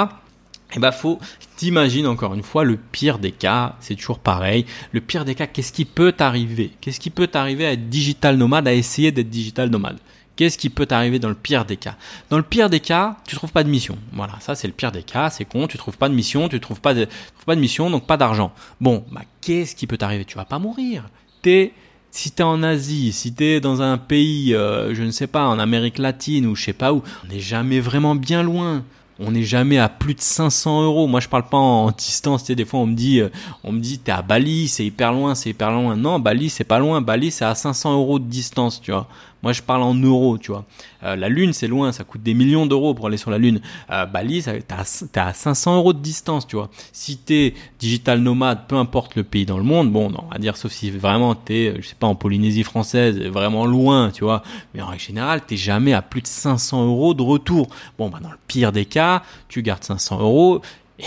et 0.71 0.75
eh 0.77 0.79
bah 0.79 0.93
faut 0.93 1.19
t'imagines 1.57 2.07
encore 2.07 2.33
une 2.33 2.43
fois 2.43 2.63
le 2.63 2.77
pire 2.77 3.19
des 3.19 3.33
cas, 3.33 3.75
c'est 3.81 3.95
toujours 3.95 4.19
pareil. 4.19 4.65
Le 4.93 5.01
pire 5.01 5.25
des 5.25 5.35
cas, 5.35 5.45
qu'est-ce 5.45 5.73
qui 5.73 5.83
peut 5.83 6.13
t'arriver? 6.13 6.71
Qu'est-ce 6.79 6.99
qui 7.01 7.09
peut 7.09 7.27
t'arriver 7.27 7.65
à 7.65 7.73
être 7.73 7.89
digital 7.89 8.37
nomade, 8.37 8.69
à 8.69 8.73
essayer 8.73 9.11
d'être 9.11 9.29
digital 9.29 9.69
nomade? 9.69 9.97
Qu'est-ce 10.37 10.57
qui 10.57 10.69
peut 10.69 10.85
t'arriver 10.85 11.19
dans 11.19 11.29
le 11.29 11.35
pire 11.35 11.65
des 11.65 11.75
cas? 11.75 11.97
Dans 12.29 12.37
le 12.37 12.43
pire 12.43 12.69
des 12.69 12.79
cas, 12.79 13.17
tu 13.27 13.35
trouves 13.35 13.51
pas 13.51 13.65
de 13.65 13.69
mission. 13.69 13.97
Voilà, 14.13 14.39
ça 14.39 14.55
c'est 14.55 14.67
le 14.67 14.73
pire 14.73 14.93
des 14.93 15.03
cas, 15.03 15.29
c'est 15.29 15.43
con, 15.43 15.67
tu 15.67 15.77
trouves 15.77 15.97
pas 15.97 16.07
de 16.07 16.13
mission, 16.13 16.47
tu 16.47 16.59
trouves 16.61 16.79
pas 16.79 16.93
de, 16.93 17.03
trouves 17.03 17.45
pas 17.45 17.55
de 17.55 17.61
mission, 17.61 17.89
donc 17.89 18.07
pas 18.07 18.17
d'argent. 18.17 18.53
Bon, 18.79 19.03
bah 19.11 19.21
qu'est-ce 19.41 19.75
qui 19.75 19.87
peut 19.87 19.97
t'arriver? 19.97 20.23
Tu 20.23 20.37
vas 20.37 20.45
pas 20.45 20.57
mourir. 20.57 21.09
T'es 21.41 21.73
Si 22.11 22.31
t'es 22.31 22.43
en 22.43 22.63
Asie, 22.63 23.11
si 23.11 23.33
t'es 23.33 23.59
dans 23.59 23.81
un 23.81 23.97
pays, 23.97 24.55
euh, 24.55 24.95
je 24.95 25.03
ne 25.03 25.11
sais 25.11 25.27
pas, 25.27 25.45
en 25.45 25.59
Amérique 25.59 25.97
latine 25.97 26.45
ou 26.45 26.55
je 26.55 26.63
sais 26.63 26.73
pas 26.73 26.93
où, 26.93 27.03
on 27.25 27.27
n'est 27.27 27.39
jamais 27.39 27.81
vraiment 27.81 28.15
bien 28.15 28.41
loin 28.41 28.83
on 29.21 29.31
n'est 29.31 29.43
jamais 29.43 29.77
à 29.77 29.87
plus 29.87 30.15
de 30.15 30.21
500 30.21 30.83
euros. 30.83 31.07
Moi, 31.07 31.19
je 31.19 31.29
parle 31.29 31.47
pas 31.47 31.57
en, 31.57 31.91
distance. 31.91 32.43
Des 32.45 32.65
fois, 32.65 32.79
on 32.79 32.87
me 32.87 32.95
dit, 32.95 33.21
euh, 33.21 33.29
on 33.63 33.71
me 33.71 33.79
dit, 33.79 33.99
t'es 33.99 34.11
à 34.11 34.21
Bali, 34.21 34.67
c'est 34.67 34.85
hyper 34.85 35.13
loin, 35.13 35.35
c'est 35.35 35.51
hyper 35.51 35.71
loin. 35.71 35.95
Non, 35.95 36.19
Bali, 36.19 36.49
c'est 36.49 36.63
pas 36.63 36.79
loin. 36.79 37.01
Bali, 37.01 37.31
c'est 37.31 37.45
à 37.45 37.53
500 37.53 37.93
euros 37.93 38.19
de 38.19 38.25
distance, 38.25 38.81
tu 38.81 38.91
vois. 38.91 39.07
Moi, 39.43 39.53
je 39.53 39.61
parle 39.61 39.81
en 39.81 39.95
euros, 39.95 40.37
tu 40.37 40.51
vois. 40.51 40.65
Euh, 41.03 41.15
la 41.15 41.27
Lune, 41.27 41.53
c'est 41.53 41.67
loin, 41.67 41.91
ça 41.91 42.03
coûte 42.03 42.21
des 42.21 42.35
millions 42.35 42.67
d'euros 42.67 42.93
pour 42.93 43.07
aller 43.07 43.17
sur 43.17 43.31
la 43.31 43.39
Lune. 43.39 43.59
Euh, 43.89 44.05
Bali, 44.05 44.43
t'es 44.43 45.19
à, 45.19 45.33
500 45.33 45.77
euros 45.77 45.93
de 45.93 45.99
distance, 45.99 46.45
tu 46.45 46.55
vois. 46.55 46.69
Si 46.91 47.17
t'es 47.17 47.55
digital 47.79 48.19
nomade, 48.19 48.67
peu 48.67 48.75
importe 48.75 49.15
le 49.15 49.23
pays 49.23 49.45
dans 49.45 49.57
le 49.57 49.63
monde, 49.63 49.91
bon, 49.91 50.11
on 50.15 50.31
va 50.31 50.37
dire, 50.37 50.57
sauf 50.57 50.71
si 50.71 50.91
vraiment 50.91 51.33
t'es, 51.33 51.73
je 51.79 51.87
sais 51.87 51.95
pas, 51.95 52.07
en 52.07 52.15
Polynésie 52.15 52.63
française, 52.63 53.19
vraiment 53.19 53.65
loin, 53.65 54.11
tu 54.11 54.23
vois. 54.23 54.43
Mais 54.75 54.81
en 54.81 54.87
règle 54.87 55.01
générale, 55.01 55.41
t'es 55.41 55.57
jamais 55.57 55.93
à 55.93 56.03
plus 56.03 56.21
de 56.21 56.27
500 56.27 56.85
euros 56.85 57.15
de 57.15 57.23
retour. 57.23 57.67
Bon, 57.97 58.09
bah, 58.09 58.19
dans 58.21 58.31
le 58.31 58.37
pire 58.47 58.71
des 58.71 58.85
cas, 58.85 59.10
tu 59.47 59.61
gardes 59.61 59.83
500 59.83 60.19
euros 60.19 60.61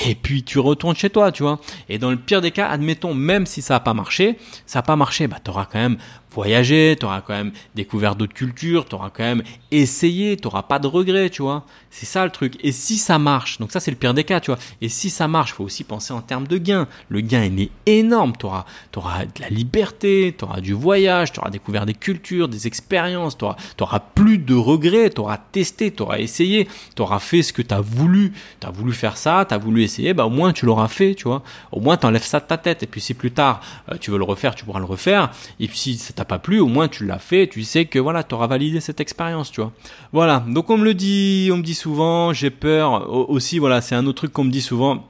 et 0.07 0.15
puis 0.15 0.43
tu 0.43 0.59
retournes 0.59 0.97
chez 0.97 1.11
toi, 1.11 1.33
tu 1.33 1.43
vois. 1.43 1.61
Et 1.89 1.99
dans 1.99 2.11
le 2.11 2.17
pire 2.17 2.41
des 2.41 2.51
cas, 2.51 2.69
admettons, 2.69 3.15
même 3.15 3.47
si 3.47 3.63
ça 3.63 3.75
n'a 3.75 3.81
pas 3.81 3.95
marché, 3.95 4.39
ça 4.67 4.81
n'a 4.81 4.83
pas 4.83 4.97
marché, 4.97 5.29
bah, 5.29 5.39
tu 5.43 5.51
auras 5.51 5.67
quand 5.67 5.79
même 5.79 5.99
voyager, 6.35 6.97
tu 6.99 7.07
auras 7.07 7.21
quand 7.21 7.35
même 7.35 7.53
découvert 7.75 8.17
d'autres 8.17 8.35
cultures, 8.35 8.87
tu 8.87 8.95
auras 8.95 9.11
quand 9.11 9.23
même 9.23 9.43
essayé, 9.71 10.37
tu 10.37 10.45
n'auras 10.45 10.63
pas 10.63 10.79
de 10.79 10.87
regrets, 10.87 11.31
tu 11.31 11.43
vois. 11.43 11.65
C'est 11.91 12.07
ça 12.07 12.25
le 12.25 12.31
truc. 12.31 12.57
Et 12.63 12.73
si 12.73 12.99
ça 12.99 13.19
marche, 13.19 13.59
donc 13.59 13.71
ça 13.71 13.81
c'est 13.81 13.91
le 13.91 13.97
pire 13.97 14.15
des 14.15 14.25
cas, 14.25 14.41
tu 14.41 14.51
vois. 14.51 14.59
Et 14.81 14.89
si 14.89 15.11
ça 15.11 15.29
marche, 15.29 15.53
faut 15.53 15.65
aussi 15.65 15.85
penser 15.85 16.13
en 16.13 16.21
termes 16.21 16.47
de 16.47 16.59
gains. 16.59 16.89
Le 17.09 17.21
gain 17.21 17.45
il 17.45 17.61
est 17.61 17.71
énorme, 17.87 18.33
tu 18.39 18.47
auras, 18.47 18.65
auras 18.97 19.25
de 19.25 19.41
la 19.41 19.49
liberté, 19.49 20.35
tu 20.37 20.45
auras 20.45 20.61
du 20.61 20.73
voyage, 20.73 21.33
tu 21.33 21.41
auras 21.41 21.51
découvert 21.51 21.87
des 21.87 21.95
cultures, 21.95 22.49
des 22.49 22.67
expériences, 22.67 23.39
tu 23.39 23.45
auras, 23.45 24.01
plus 24.15 24.39
de 24.39 24.55
regrets, 24.55 25.11
tu 25.11 25.21
auras 25.21 25.39
testé, 25.39 25.93
tu 25.93 26.03
auras 26.03 26.19
essayé, 26.19 26.69
tu 26.97 27.03
auras 27.03 27.19
fait 27.19 27.43
ce 27.43 27.53
que 27.53 27.63
tu 27.63 27.75
as 27.75 27.81
voulu. 27.81 28.33
Tu 28.61 28.67
as 28.67 28.71
voulu 28.71 28.93
faire 28.93 29.17
ça, 29.17 29.45
tu 29.49 29.55
as 29.55 29.59
voulu 29.59 29.83
essayer, 29.83 30.15
bah 30.15 30.27
au 30.27 30.31
moins 30.31 30.53
tu 30.53 30.67
l'auras 30.67 30.89
fait, 30.89 31.15
tu 31.15 31.25
vois. 31.25 31.43
Au 31.73 31.81
moins 31.81 31.97
tu 31.97 32.07
enlèves 32.07 32.25
ça 32.25 32.41
de 32.41 32.47
ta 32.47 32.59
tête. 32.59 32.83
Et 32.83 32.87
puis 32.87 33.01
si 33.01 33.15
plus 33.15 33.31
tard 33.31 33.61
euh, 33.91 33.97
tu 34.01 34.11
veux 34.11 34.19
le 34.19 34.25
refaire, 34.25 34.55
tu 34.55 34.65
pourras 34.65 34.81
le 34.81 34.85
refaire. 34.85 35.31
Et 35.61 35.69
puis 35.69 35.79
si 35.79 35.97
ça 35.97 36.24
pas 36.25 36.39
plu, 36.39 36.61
au 36.61 36.67
moins 36.67 36.89
tu 36.89 37.05
l'as 37.07 37.19
fait, 37.19 37.47
tu 37.49 37.63
sais 37.63 37.85
que 37.85 37.99
voilà, 37.99 38.23
tu 38.23 38.35
auras 38.35 38.47
validé 38.47 38.81
cette 38.81 39.01
expérience, 39.01 39.51
tu 39.51 39.61
vois. 39.61 39.73
Voilà, 40.13 40.45
donc 40.49 40.71
on 40.71 40.79
me 40.79 40.85
le 40.85 40.95
dit, 40.95 41.51
on 41.53 41.59
me 41.59 41.63
dit 41.63 41.75
souvent, 41.75 42.33
j'ai 42.33 42.51
peur. 42.51 43.11
Aussi, 43.31 43.59
voilà, 43.59 43.81
c'est 43.81 43.95
un 43.95 44.07
autre 44.07 44.19
truc 44.19 44.33
qu'on 44.33 44.45
me 44.45 44.51
dit 44.51 44.63
souvent. 44.63 45.09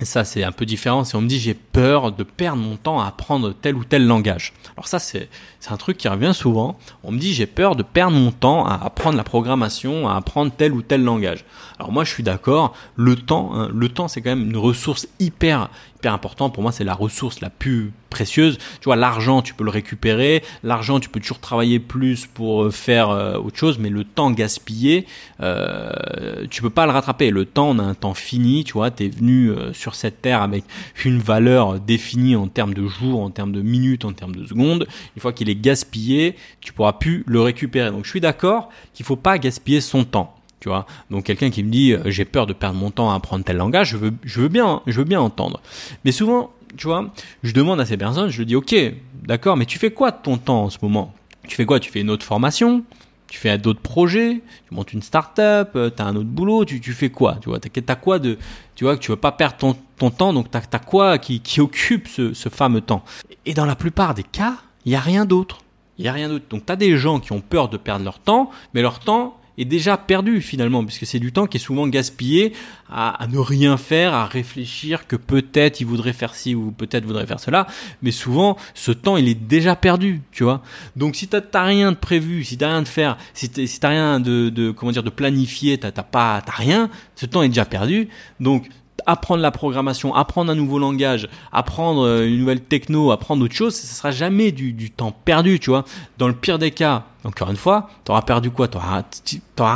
Ça, 0.00 0.24
c'est 0.24 0.42
un 0.42 0.50
peu 0.50 0.66
différent. 0.66 1.04
C'est 1.04 1.16
on 1.16 1.20
me 1.20 1.28
dit 1.28 1.38
j'ai 1.38 1.54
peur 1.54 2.10
de 2.10 2.24
perdre 2.24 2.60
mon 2.60 2.76
temps 2.76 3.00
à 3.00 3.06
apprendre 3.06 3.54
tel 3.54 3.76
ou 3.76 3.84
tel 3.84 4.04
langage. 4.04 4.52
Alors 4.76 4.88
ça, 4.88 4.98
c'est 4.98 5.28
un 5.70 5.76
truc 5.76 5.98
qui 5.98 6.08
revient 6.08 6.32
souvent. 6.34 6.76
On 7.04 7.12
me 7.12 7.18
dit 7.18 7.32
j'ai 7.32 7.46
peur 7.46 7.76
de 7.76 7.84
perdre 7.84 8.16
mon 8.16 8.32
temps 8.32 8.66
à 8.66 8.74
apprendre 8.74 9.16
la 9.16 9.22
programmation, 9.22 10.08
à 10.08 10.16
apprendre 10.16 10.50
tel 10.56 10.72
ou 10.72 10.82
tel 10.82 11.04
langage. 11.04 11.44
Alors 11.78 11.92
moi, 11.92 12.02
je 12.02 12.10
suis 12.10 12.24
d'accord. 12.24 12.74
Le 12.96 13.14
temps, 13.14 13.52
hein, 13.54 13.70
le 13.72 13.88
temps, 13.88 14.08
c'est 14.08 14.20
quand 14.20 14.30
même 14.30 14.50
une 14.50 14.56
ressource 14.56 15.06
hyper 15.20 15.68
important. 16.12 16.50
Pour 16.50 16.62
moi, 16.62 16.72
c'est 16.72 16.84
la 16.84 16.94
ressource 16.94 17.40
la 17.40 17.48
plus 17.48 17.92
précieuse. 18.14 18.58
Tu 18.80 18.84
vois, 18.84 18.94
l'argent, 18.94 19.42
tu 19.42 19.54
peux 19.54 19.64
le 19.64 19.70
récupérer. 19.70 20.44
L'argent, 20.62 21.00
tu 21.00 21.08
peux 21.08 21.18
toujours 21.18 21.40
travailler 21.40 21.80
plus 21.80 22.26
pour 22.26 22.62
euh, 22.62 22.70
faire 22.70 23.10
euh, 23.10 23.36
autre 23.38 23.58
chose, 23.58 23.78
mais 23.80 23.90
le 23.90 24.04
temps 24.04 24.30
gaspillé, 24.30 25.06
euh, 25.40 26.46
tu 26.48 26.62
peux 26.62 26.70
pas 26.70 26.86
le 26.86 26.92
rattraper. 26.92 27.30
Le 27.30 27.44
temps, 27.44 27.70
on 27.70 27.78
a 27.80 27.82
un 27.82 27.94
temps 27.94 28.14
fini. 28.14 28.62
Tu 28.62 28.74
vois, 28.74 28.92
tu 28.92 29.06
es 29.06 29.08
venu 29.08 29.48
euh, 29.48 29.72
sur 29.72 29.96
cette 29.96 30.22
terre 30.22 30.42
avec 30.42 30.64
une 31.04 31.18
valeur 31.18 31.80
définie 31.80 32.36
en 32.36 32.46
termes 32.46 32.72
de 32.72 32.86
jours, 32.86 33.20
en 33.20 33.30
termes 33.30 33.52
de 33.52 33.62
minutes, 33.62 34.04
en 34.04 34.12
termes 34.12 34.36
de 34.36 34.46
secondes. 34.46 34.86
Une 35.16 35.20
fois 35.20 35.32
qu'il 35.32 35.50
est 35.50 35.56
gaspillé, 35.56 36.36
tu 36.60 36.72
pourras 36.72 36.92
plus 36.92 37.24
le 37.26 37.40
récupérer. 37.40 37.90
Donc, 37.90 38.04
je 38.04 38.10
suis 38.10 38.20
d'accord 38.20 38.68
qu'il 38.92 39.04
faut 39.04 39.16
pas 39.16 39.38
gaspiller 39.38 39.80
son 39.80 40.04
temps. 40.04 40.36
Tu 40.60 40.70
vois 40.70 40.86
Donc 41.10 41.24
quelqu'un 41.24 41.50
qui 41.50 41.62
me 41.62 41.70
dit 41.70 41.94
j'ai 42.06 42.24
peur 42.24 42.46
de 42.46 42.54
perdre 42.54 42.78
mon 42.78 42.90
temps 42.90 43.10
à 43.10 43.16
apprendre 43.16 43.44
tel 43.44 43.58
langage, 43.58 43.90
je 43.90 43.98
veux, 43.98 44.14
je 44.22 44.40
veux 44.40 44.48
bien, 44.48 44.80
je 44.86 44.96
veux 44.96 45.04
bien 45.04 45.20
entendre. 45.20 45.60
Mais 46.06 46.12
souvent, 46.12 46.53
tu 46.76 46.86
vois, 46.86 47.10
je 47.42 47.52
demande 47.52 47.80
à 47.80 47.86
ces 47.86 47.96
personnes, 47.96 48.28
je 48.30 48.42
dis 48.42 48.56
ok, 48.56 48.74
d'accord, 49.22 49.56
mais 49.56 49.66
tu 49.66 49.78
fais 49.78 49.90
quoi 49.90 50.10
de 50.10 50.18
ton 50.22 50.36
temps 50.36 50.64
en 50.64 50.70
ce 50.70 50.78
moment? 50.82 51.12
Tu 51.48 51.56
fais 51.56 51.66
quoi? 51.66 51.80
Tu 51.80 51.90
fais 51.90 52.00
une 52.00 52.10
autre 52.10 52.24
formation? 52.24 52.84
Tu 53.28 53.38
fais 53.38 53.58
d'autres 53.58 53.80
projets, 53.80 54.42
tu 54.68 54.74
montes 54.74 54.92
une 54.92 55.02
start-up, 55.02 55.70
euh, 55.74 55.90
tu 55.94 56.00
as 56.00 56.06
un 56.06 56.14
autre 56.14 56.28
boulot, 56.28 56.64
tu, 56.64 56.80
tu 56.80 56.92
fais 56.92 57.10
quoi? 57.10 57.36
Tu 57.40 57.48
vois, 57.48 57.58
t'as 57.58 57.96
quoi 57.96 58.20
de, 58.20 58.38
tu 58.76 58.84
vois, 58.84 58.96
que 58.96 59.00
tu 59.02 59.10
veux 59.10 59.16
pas 59.16 59.32
perdre 59.32 59.56
ton, 59.56 59.76
ton 59.96 60.10
temps, 60.10 60.32
donc 60.32 60.50
t'as 60.50 60.60
as 60.72 60.78
quoi 60.78 61.18
qui, 61.18 61.40
qui 61.40 61.60
occupe 61.60 62.06
ce, 62.06 62.32
ce 62.32 62.48
fameux 62.48 62.80
temps? 62.80 63.02
Et 63.44 63.54
dans 63.54 63.66
la 63.66 63.74
plupart 63.74 64.14
des 64.14 64.22
cas, 64.22 64.58
il 64.84 64.92
y 64.92 64.94
a 64.94 65.00
rien 65.00 65.24
d'autre. 65.24 65.58
Il 65.98 66.04
y 66.04 66.08
a 66.08 66.12
rien 66.12 66.28
d'autre. 66.28 66.44
Donc 66.48 66.66
tu 66.66 66.72
as 66.72 66.76
des 66.76 66.96
gens 66.96 67.18
qui 67.18 67.32
ont 67.32 67.40
peur 67.40 67.68
de 67.68 67.76
perdre 67.76 68.04
leur 68.04 68.20
temps, 68.20 68.50
mais 68.72 68.82
leur 68.82 69.00
temps, 69.00 69.36
est 69.58 69.64
déjà 69.64 69.96
perdu 69.96 70.40
finalement, 70.40 70.84
puisque 70.84 71.06
c'est 71.06 71.18
du 71.18 71.32
temps 71.32 71.46
qui 71.46 71.58
est 71.58 71.60
souvent 71.60 71.86
gaspillé 71.86 72.52
à, 72.90 73.26
ne 73.30 73.38
rien 73.38 73.76
faire, 73.76 74.14
à 74.14 74.26
réfléchir 74.26 75.06
que 75.06 75.16
peut-être 75.16 75.80
il 75.80 75.86
voudrait 75.86 76.12
faire 76.12 76.34
ci 76.34 76.54
ou 76.54 76.70
peut-être 76.70 77.04
voudrait 77.04 77.26
faire 77.26 77.40
cela, 77.40 77.66
mais 78.02 78.10
souvent 78.10 78.56
ce 78.74 78.92
temps 78.92 79.16
il 79.16 79.28
est 79.28 79.34
déjà 79.34 79.76
perdu, 79.76 80.20
tu 80.32 80.44
vois. 80.44 80.62
Donc 80.96 81.16
si 81.16 81.28
t'as 81.28 81.64
rien 81.64 81.92
de 81.92 81.96
prévu, 81.96 82.44
si 82.44 82.58
t'as 82.58 82.68
rien 82.68 82.82
de 82.82 82.88
faire, 82.88 83.16
si 83.32 83.48
t'as 83.80 83.88
rien 83.88 84.20
de, 84.20 84.48
de, 84.48 84.70
comment 84.70 84.92
dire 84.92 85.02
de 85.02 85.10
planifier, 85.10 85.78
t'as 85.78 85.90
pas, 85.90 86.42
t'as 86.44 86.52
rien, 86.52 86.90
ce 87.16 87.26
temps 87.26 87.42
est 87.42 87.48
déjà 87.48 87.64
perdu. 87.64 88.08
Donc 88.40 88.68
apprendre 89.06 89.42
la 89.42 89.50
programmation, 89.50 90.14
apprendre 90.14 90.50
un 90.50 90.54
nouveau 90.54 90.78
langage, 90.78 91.28
apprendre 91.52 92.06
euh, 92.06 92.26
une 92.26 92.38
nouvelle 92.38 92.60
techno, 92.60 93.10
apprendre 93.10 93.44
autre 93.44 93.54
chose, 93.54 93.74
ça 93.74 93.86
sera 93.86 94.10
jamais 94.10 94.52
du, 94.52 94.90
temps 94.90 95.12
perdu, 95.24 95.60
tu 95.60 95.70
vois. 95.70 95.84
Dans 96.18 96.28
le 96.28 96.34
pire 96.34 96.58
des 96.58 96.70
cas, 96.70 97.04
encore 97.24 97.50
une 97.50 97.56
fois, 97.56 97.88
t'auras 98.04 98.22
perdu 98.22 98.50
quoi? 98.50 98.68
T'auras 98.68 99.04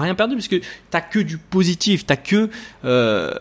rien 0.01 0.15
perdu 0.15 0.35
parce 0.35 0.49
que 0.49 0.61
t'as 0.91 1.01
que 1.01 1.19
du 1.19 1.39
positif, 1.39 2.07
t'as 2.07 2.17
que 2.17 2.51
euh, 2.85 3.33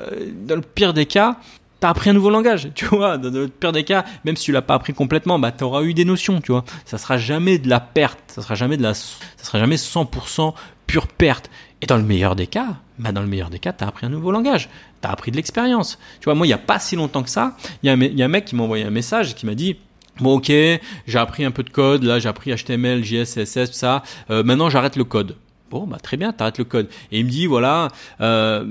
dans 0.46 0.56
le 0.56 0.62
pire 0.62 0.94
des 0.94 1.06
cas, 1.06 1.38
t'as 1.80 1.90
appris 1.90 2.10
un 2.10 2.14
nouveau 2.14 2.30
langage, 2.30 2.70
tu 2.76 2.86
vois. 2.86 3.18
Dans 3.18 3.30
le 3.30 3.48
pire 3.48 3.72
des 3.72 3.84
cas, 3.84 4.06
même 4.26 4.36
si 4.36 4.46
tu 4.46 4.52
l'as 4.52 4.62
pas 4.62 4.76
appris 4.76 4.94
complètement, 4.94 5.40
bah 5.40 5.52
t'auras 5.52 5.84
eu 5.84 5.94
des 5.94 6.06
notions, 6.06 6.42
tu 6.42 6.52
vois. 6.52 6.64
Ça 6.86 6.98
sera 6.98 7.18
jamais 7.18 7.58
de 7.58 7.70
la 7.70 7.80
perte, 7.80 8.20
ça 8.28 8.42
sera 8.42 8.56
jamais 8.56 8.78
de 8.78 8.84
la, 8.84 8.94
ça 8.94 9.16
sera 9.42 9.60
jamais 9.60 9.76
100% 9.76 10.54
pure 10.88 11.08
perte. 11.08 11.50
Et 11.82 11.86
dans 11.86 11.98
le 11.98 12.04
meilleur 12.04 12.36
des 12.36 12.48
cas, 12.48 12.78
bah 12.98 13.12
dans 13.12 13.22
le 13.22 13.28
meilleur 13.28 13.50
des 13.50 13.60
cas, 13.60 13.72
tu 13.72 13.84
as 13.84 13.88
appris 13.88 14.06
un 14.06 14.10
nouveau 14.10 14.32
langage, 14.32 14.70
tu 15.02 15.08
as 15.08 15.12
appris 15.12 15.32
de 15.32 15.36
l'expérience. 15.36 16.00
Tu 16.20 16.26
vois, 16.26 16.34
moi, 16.34 16.48
il 16.48 16.50
n'y 16.50 16.54
a 16.54 16.58
pas 16.58 16.80
si 16.80 16.96
longtemps 16.96 17.22
que 17.22 17.30
ça, 17.30 17.56
il 17.84 17.88
y, 17.88 18.22
a 18.22 18.26
un 18.26 18.28
mec 18.30 18.46
qui 18.46 18.56
m'a 18.56 18.64
envoyé 18.64 18.84
un 18.84 18.90
message 18.90 19.36
qui 19.36 19.46
m'a 19.46 19.54
dit, 19.54 19.78
bon 20.20 20.38
ok, 20.38 20.48
j'ai 20.48 20.82
appris 21.20 21.46
un 21.46 21.52
peu 21.52 21.64
de 21.64 21.70
code, 21.70 22.04
là 22.04 22.18
j'ai 22.18 22.30
appris 22.30 22.52
HTML, 22.52 23.04
JS, 23.04 23.26
CSS, 23.26 23.72
tout 23.72 23.78
ça, 23.78 24.04
euh, 24.32 24.44
maintenant 24.44 24.70
j'arrête 24.70 24.96
le 24.96 25.04
code. 25.04 25.36
Bon, 25.70 25.86
bah 25.86 25.98
très 26.02 26.16
bien, 26.16 26.32
t'arrêtes 26.32 26.60
le 26.60 26.64
code. 26.64 26.88
Et 27.12 27.20
il 27.20 27.26
me 27.26 27.30
dit, 27.30 27.46
voilà, 27.46 27.90
euh, 28.22 28.66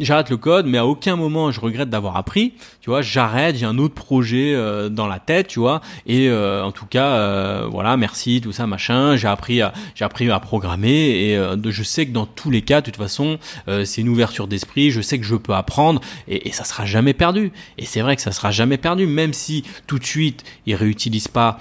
j'arrête 0.00 0.30
le 0.30 0.36
code, 0.36 0.66
mais 0.66 0.78
à 0.78 0.86
aucun 0.86 1.14
moment 1.14 1.52
je 1.52 1.60
regrette 1.60 1.90
d'avoir 1.90 2.16
appris. 2.16 2.54
Tu 2.80 2.90
vois, 2.90 3.02
j'arrête, 3.02 3.56
j'ai 3.56 3.66
un 3.66 3.78
autre 3.78 3.94
projet 3.94 4.52
euh, 4.54 4.88
dans 4.88 5.06
la 5.06 5.20
tête, 5.20 5.46
tu 5.46 5.60
vois. 5.60 5.80
Et 6.06 6.28
euh, 6.28 6.64
en 6.64 6.72
tout 6.72 6.86
cas, 6.86 7.06
euh, 7.06 7.68
voilà, 7.70 7.96
merci, 7.96 8.40
tout 8.40 8.50
ça, 8.50 8.66
machin. 8.66 9.14
J'ai 9.14 9.28
appris 9.28 9.62
à, 9.62 9.72
j'ai 9.94 10.04
appris 10.04 10.28
à 10.28 10.40
programmer 10.40 10.90
et 10.90 11.38
je 11.68 11.82
sais 11.84 12.06
que 12.06 12.10
dans 12.10 12.26
tous 12.26 12.50
les 12.50 12.62
cas, 12.62 12.80
de 12.80 12.86
toute 12.86 12.96
façon, 12.96 13.38
c'est 13.84 14.00
une 14.00 14.08
ouverture 14.08 14.48
d'esprit. 14.48 14.90
Je 14.90 15.00
sais 15.00 15.18
que 15.18 15.24
je 15.24 15.36
peux 15.36 15.54
apprendre 15.54 16.00
et, 16.26 16.48
et 16.48 16.52
ça 16.52 16.64
sera 16.64 16.84
jamais 16.84 17.14
perdu. 17.14 17.52
Et 17.78 17.84
c'est 17.84 18.00
vrai 18.00 18.16
que 18.16 18.22
ça 18.22 18.32
sera 18.32 18.50
jamais 18.50 18.76
perdu, 18.76 19.06
même 19.06 19.32
si 19.32 19.62
tout 19.86 19.98
de 20.00 20.04
suite 20.04 20.42
il 20.66 20.74
réutilise 20.74 21.28
pas 21.28 21.58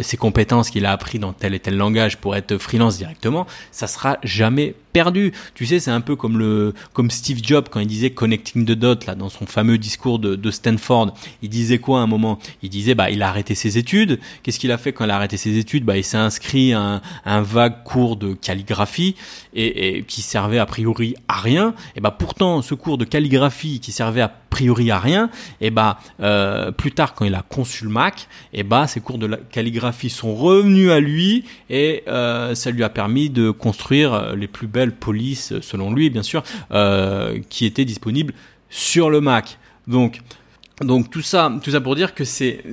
ses 0.00 0.16
compétences 0.16 0.70
qu'il 0.70 0.86
a 0.86 0.92
appris 0.92 1.18
dans 1.18 1.32
tel 1.32 1.54
et 1.54 1.60
tel 1.60 1.76
langage 1.76 2.16
pour 2.16 2.34
être 2.34 2.56
freelance 2.56 2.96
directement. 2.96 3.46
Ça 3.72 3.89
sera 3.90 4.18
jamais 4.22 4.74
perdu. 4.92 5.32
Tu 5.54 5.66
sais, 5.66 5.80
c'est 5.80 5.90
un 5.90 6.00
peu 6.00 6.16
comme 6.16 6.38
le 6.38 6.74
comme 6.92 7.10
Steve 7.10 7.40
Jobs 7.42 7.66
quand 7.70 7.80
il 7.80 7.86
disait 7.86 8.10
connecting 8.10 8.64
the 8.64 8.72
dots 8.72 9.06
là 9.06 9.14
dans 9.14 9.28
son 9.28 9.46
fameux 9.46 9.78
discours 9.78 10.18
de, 10.18 10.50
Stanford. 10.50 11.14
Il 11.42 11.48
disait 11.48 11.78
quoi 11.78 12.00
à 12.00 12.02
un 12.02 12.06
moment? 12.06 12.38
Il 12.62 12.70
disait 12.70 12.94
bah 12.94 13.10
il 13.10 13.22
a 13.22 13.28
arrêté 13.28 13.54
ses 13.54 13.78
études. 13.78 14.18
Qu'est-ce 14.42 14.58
qu'il 14.58 14.72
a 14.72 14.78
fait 14.78 14.92
quand 14.92 15.04
il 15.04 15.10
a 15.10 15.16
arrêté 15.16 15.36
ses 15.36 15.58
études? 15.58 15.84
Bah 15.84 15.96
il 15.96 16.04
s'est 16.04 16.16
inscrit 16.16 16.72
à 16.72 16.80
un, 16.80 17.00
un, 17.24 17.42
vague 17.42 17.82
cours 17.84 18.16
de 18.16 18.34
calligraphie 18.34 19.14
et, 19.54 20.04
qui 20.06 20.22
servait 20.22 20.58
a 20.58 20.66
priori 20.66 21.14
à 21.28 21.40
rien. 21.40 21.74
Et 21.96 22.00
bah 22.00 22.10
pourtant 22.10 22.62
ce 22.62 22.74
cours 22.74 22.98
de 22.98 23.04
calligraphie 23.04 23.80
qui 23.80 23.92
servait 23.92 24.20
a 24.20 24.28
priori 24.50 24.90
à 24.90 24.98
rien, 24.98 25.30
et 25.60 25.70
bah 25.70 26.00
euh, 26.20 26.72
plus 26.72 26.90
tard 26.90 27.14
quand 27.14 27.24
il 27.24 27.34
a 27.34 27.42
conçu 27.42 27.84
le 27.84 27.90
Mac, 27.90 28.28
et 28.52 28.64
bah 28.64 28.86
ces 28.88 29.00
cours 29.00 29.16
de 29.16 29.28
calligraphie 29.50 30.10
sont 30.10 30.34
revenus 30.34 30.90
à 30.90 30.98
lui 30.98 31.44
et 31.70 32.02
euh, 32.08 32.54
ça 32.56 32.72
lui 32.72 32.82
a 32.82 32.88
permis 32.88 33.30
de 33.30 33.50
construire 33.50 34.34
les 34.34 34.48
plus 34.48 34.66
belles 34.66 34.79
police, 34.88 35.60
selon 35.60 35.92
lui, 35.92 36.10
bien 36.10 36.22
sûr, 36.22 36.42
euh, 36.72 37.38
qui 37.48 37.66
était 37.66 37.84
disponible 37.84 38.34
sur 38.68 39.10
le 39.10 39.20
Mac. 39.20 39.58
Donc, 39.86 40.20
donc 40.80 41.10
tout 41.10 41.22
ça, 41.22 41.52
tout 41.62 41.70
ça 41.70 41.80
pour 41.80 41.94
dire 41.94 42.14
que 42.14 42.24
c'est 42.24 42.64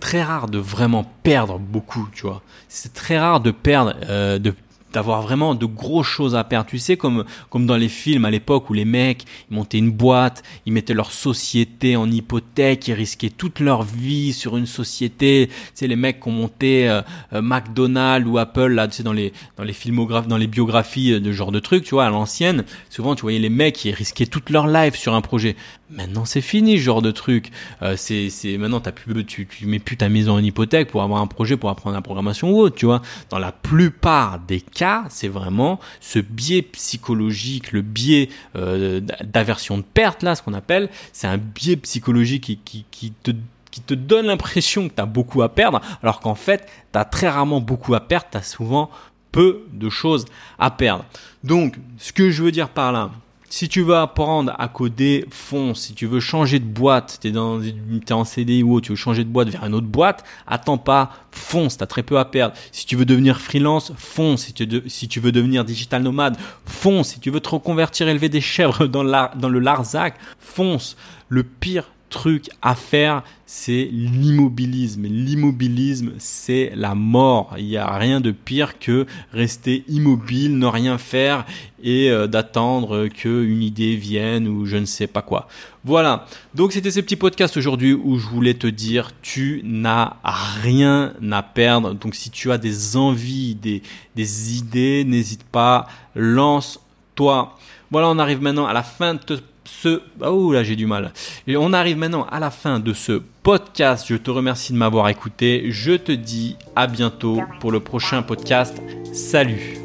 très 0.00 0.22
rare 0.22 0.48
de 0.48 0.58
vraiment 0.58 1.04
perdre 1.22 1.58
beaucoup, 1.58 2.08
tu 2.12 2.22
vois. 2.22 2.42
C'est 2.68 2.94
très 2.94 3.18
rare 3.18 3.40
de 3.40 3.50
perdre, 3.50 3.94
euh, 4.08 4.38
de 4.38 4.54
d'avoir 4.92 5.22
vraiment 5.22 5.54
de 5.54 5.66
grosses 5.66 6.06
choses 6.06 6.34
à 6.34 6.44
perdre. 6.44 6.68
Tu 6.68 6.78
sais, 6.78 6.96
comme, 6.96 7.24
comme 7.50 7.66
dans 7.66 7.76
les 7.76 7.88
films 7.88 8.24
à 8.24 8.30
l'époque 8.30 8.70
où 8.70 8.72
les 8.72 8.84
mecs, 8.84 9.24
ils 9.50 9.54
montaient 9.54 9.78
une 9.78 9.90
boîte, 9.90 10.42
ils 10.66 10.72
mettaient 10.72 10.94
leur 10.94 11.10
société 11.10 11.96
en 11.96 12.10
hypothèque, 12.10 12.88
ils 12.88 12.94
risquaient 12.94 13.30
toute 13.30 13.60
leur 13.60 13.82
vie 13.82 14.32
sur 14.32 14.56
une 14.56 14.66
société. 14.66 15.48
Tu 15.48 15.54
sais, 15.74 15.86
les 15.86 15.96
mecs 15.96 16.20
qui 16.20 16.28
ont 16.28 16.32
monté 16.32 16.88
euh, 16.88 17.02
euh, 17.32 17.42
McDonald's 17.42 18.28
ou 18.28 18.38
Apple, 18.38 18.68
là, 18.68 18.88
tu 18.88 18.96
sais, 18.96 19.02
dans 19.02 19.12
les, 19.12 19.32
dans 19.56 19.64
les 19.64 19.72
filmographes, 19.72 20.28
dans 20.28 20.36
les 20.36 20.46
biographies 20.46 21.20
de 21.20 21.32
genre 21.32 21.52
de 21.52 21.60
trucs, 21.60 21.84
tu 21.84 21.94
vois, 21.94 22.06
à 22.06 22.10
l'ancienne, 22.10 22.64
souvent, 22.90 23.14
tu 23.14 23.22
voyais 23.22 23.38
les 23.38 23.50
mecs 23.50 23.76
qui 23.76 23.90
risquaient 23.92 24.26
toute 24.26 24.50
leur 24.50 24.66
life 24.66 24.94
sur 24.94 25.14
un 25.14 25.20
projet. 25.20 25.56
Maintenant, 25.92 26.24
c'est 26.24 26.40
fini, 26.40 26.78
ce 26.78 26.82
genre 26.82 27.02
de 27.02 27.10
truc. 27.10 27.50
Euh, 27.82 27.96
c'est, 27.96 28.30
maintenant, 28.58 28.80
t'as 28.80 28.92
plus, 28.92 29.24
tu, 29.24 29.46
tu 29.46 29.66
mets 29.66 29.78
plus 29.78 29.96
ta 29.96 30.08
maison 30.08 30.34
en 30.34 30.38
hypothèque 30.38 30.88
pour 30.90 31.02
avoir 31.02 31.20
un 31.20 31.26
projet, 31.26 31.56
pour 31.56 31.70
apprendre 31.70 31.94
la 31.94 32.02
programmation 32.02 32.50
ou 32.50 32.58
autre, 32.58 32.76
tu 32.76 32.86
vois. 32.86 33.02
Dans 33.30 33.38
la 33.38 33.52
plupart 33.52 34.38
des 34.40 34.60
cas, 34.60 35.04
c'est 35.10 35.28
vraiment 35.28 35.78
ce 36.00 36.18
biais 36.18 36.62
psychologique, 36.62 37.72
le 37.72 37.82
biais 37.82 38.30
euh, 38.56 39.00
d'aversion 39.22 39.76
de 39.78 39.82
perte, 39.82 40.22
là, 40.22 40.34
ce 40.34 40.42
qu'on 40.42 40.54
appelle, 40.54 40.88
c'est 41.12 41.26
un 41.26 41.38
biais 41.38 41.76
psychologique 41.76 42.58
qui 42.64 43.12
te 43.22 43.32
qui 43.72 43.80
te 43.80 43.94
donne 43.94 44.26
l'impression 44.26 44.88
que 44.88 44.94
tu 44.94 45.00
as 45.00 45.06
beaucoup 45.06 45.42
à 45.42 45.48
perdre, 45.48 45.80
alors 46.02 46.20
qu'en 46.20 46.36
fait, 46.36 46.68
tu 46.92 46.98
as 46.98 47.04
très 47.04 47.28
rarement 47.28 47.60
beaucoup 47.60 47.94
à 47.94 48.00
perdre, 48.00 48.26
tu 48.30 48.36
as 48.36 48.42
souvent 48.42 48.90
peu 49.32 49.64
de 49.72 49.88
choses 49.88 50.26
à 50.58 50.70
perdre. 50.70 51.04
Donc, 51.42 51.76
ce 51.98 52.12
que 52.12 52.30
je 52.30 52.42
veux 52.44 52.52
dire 52.52 52.68
par 52.68 52.92
là, 52.92 53.10
si 53.52 53.68
tu 53.68 53.82
veux 53.82 53.96
apprendre 53.96 54.54
à 54.58 54.66
coder, 54.68 55.26
fonce. 55.30 55.82
Si 55.82 55.92
tu 55.92 56.06
veux 56.06 56.20
changer 56.20 56.58
de 56.58 56.64
boîte, 56.64 57.18
t'es 57.20 57.32
dans, 57.32 57.60
t'es 57.60 58.14
en 58.14 58.24
CDI 58.24 58.62
ou 58.62 58.80
tu 58.80 58.92
veux 58.92 58.96
changer 58.96 59.24
de 59.24 59.28
boîte 59.28 59.50
vers 59.50 59.62
une 59.66 59.74
autre 59.74 59.86
boîte, 59.86 60.24
attends 60.46 60.78
pas, 60.78 61.10
fonce. 61.30 61.76
T'as 61.76 61.84
très 61.84 62.02
peu 62.02 62.18
à 62.18 62.24
perdre. 62.24 62.54
Si 62.72 62.86
tu 62.86 62.96
veux 62.96 63.04
devenir 63.04 63.42
freelance, 63.42 63.92
fonce. 63.98 64.50
Si 64.86 65.06
tu, 65.06 65.20
veux 65.20 65.32
devenir 65.32 65.66
digital 65.66 66.02
nomade, 66.02 66.38
fonce. 66.64 67.10
Si 67.10 67.20
tu 67.20 67.28
veux 67.28 67.40
te 67.40 67.50
reconvertir, 67.50 68.08
élever 68.08 68.30
des 68.30 68.40
chèvres 68.40 68.86
dans, 68.86 69.04
dans 69.04 69.48
le 69.50 69.58
Larzac, 69.58 70.14
fonce. 70.38 70.96
Le 71.28 71.42
pire 71.42 71.90
truc 72.12 72.50
à 72.60 72.76
faire, 72.76 73.24
c'est 73.46 73.88
l'immobilisme. 73.90 75.04
L'immobilisme, 75.04 76.12
c'est 76.18 76.70
la 76.76 76.94
mort. 76.94 77.54
Il 77.58 77.66
n'y 77.66 77.76
a 77.76 77.96
rien 77.96 78.20
de 78.20 78.30
pire 78.30 78.78
que 78.78 79.06
rester 79.32 79.84
immobile, 79.88 80.56
ne 80.58 80.66
rien 80.66 80.98
faire 80.98 81.44
et 81.82 82.10
euh, 82.10 82.28
d'attendre 82.28 83.08
qu'une 83.08 83.62
idée 83.62 83.96
vienne 83.96 84.46
ou 84.46 84.66
je 84.66 84.76
ne 84.76 84.84
sais 84.84 85.08
pas 85.08 85.22
quoi. 85.22 85.48
Voilà. 85.84 86.26
Donc 86.54 86.72
c'était 86.72 86.92
ce 86.92 87.00
petit 87.00 87.16
podcast 87.16 87.56
aujourd'hui 87.56 87.94
où 87.94 88.18
je 88.18 88.28
voulais 88.28 88.54
te 88.54 88.68
dire, 88.68 89.10
tu 89.22 89.62
n'as 89.64 90.16
rien 90.62 91.14
à 91.32 91.42
perdre. 91.42 91.94
Donc 91.94 92.14
si 92.14 92.30
tu 92.30 92.52
as 92.52 92.58
des 92.58 92.96
envies, 92.96 93.56
des, 93.56 93.82
des 94.14 94.56
idées, 94.58 95.04
n'hésite 95.04 95.44
pas, 95.44 95.88
lance-toi. 96.14 97.58
Voilà, 97.92 98.08
on 98.08 98.18
arrive 98.18 98.40
maintenant 98.40 98.64
à 98.64 98.72
la 98.72 98.82
fin 98.82 99.12
de 99.14 99.38
ce... 99.64 100.00
Là 100.18 100.64
j'ai 100.64 100.76
du 100.76 100.86
mal. 100.86 101.12
Et 101.46 101.58
on 101.58 101.74
arrive 101.74 101.98
maintenant 101.98 102.26
à 102.30 102.40
la 102.40 102.50
fin 102.50 102.80
de 102.80 102.94
ce 102.94 103.20
podcast. 103.42 104.06
Je 104.08 104.16
te 104.16 104.30
remercie 104.30 104.72
de 104.72 104.78
m'avoir 104.78 105.10
écouté. 105.10 105.66
Je 105.68 105.92
te 105.92 106.10
dis 106.10 106.56
à 106.74 106.86
bientôt 106.86 107.42
pour 107.60 107.70
le 107.70 107.80
prochain 107.80 108.22
podcast. 108.22 108.82
Salut 109.12 109.76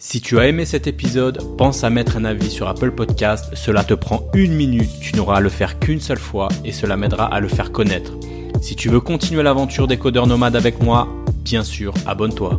si 0.00 0.22
tu 0.22 0.38
as 0.38 0.46
aimé 0.46 0.64
cet 0.64 0.86
épisode, 0.86 1.38
pense 1.58 1.84
à 1.84 1.90
mettre 1.90 2.16
un 2.16 2.24
avis 2.24 2.48
sur 2.48 2.66
Apple 2.66 2.92
Podcast. 2.92 3.50
Cela 3.52 3.84
te 3.84 3.92
prend 3.92 4.22
une 4.32 4.54
minute, 4.54 4.88
tu 5.02 5.14
n'auras 5.14 5.36
à 5.36 5.40
le 5.40 5.50
faire 5.50 5.78
qu'une 5.78 6.00
seule 6.00 6.18
fois 6.18 6.48
et 6.64 6.72
cela 6.72 6.96
m'aidera 6.96 7.26
à 7.26 7.40
le 7.40 7.48
faire 7.48 7.72
connaître. 7.72 8.12
Si 8.62 8.74
tu 8.74 8.88
veux 8.88 9.00
continuer 9.00 9.42
l'aventure 9.42 9.86
des 9.86 9.98
codeurs 9.98 10.26
nomades 10.26 10.56
avec 10.56 10.82
moi, 10.82 11.08
bien 11.44 11.62
sûr, 11.62 11.92
abonne-toi. 12.06 12.58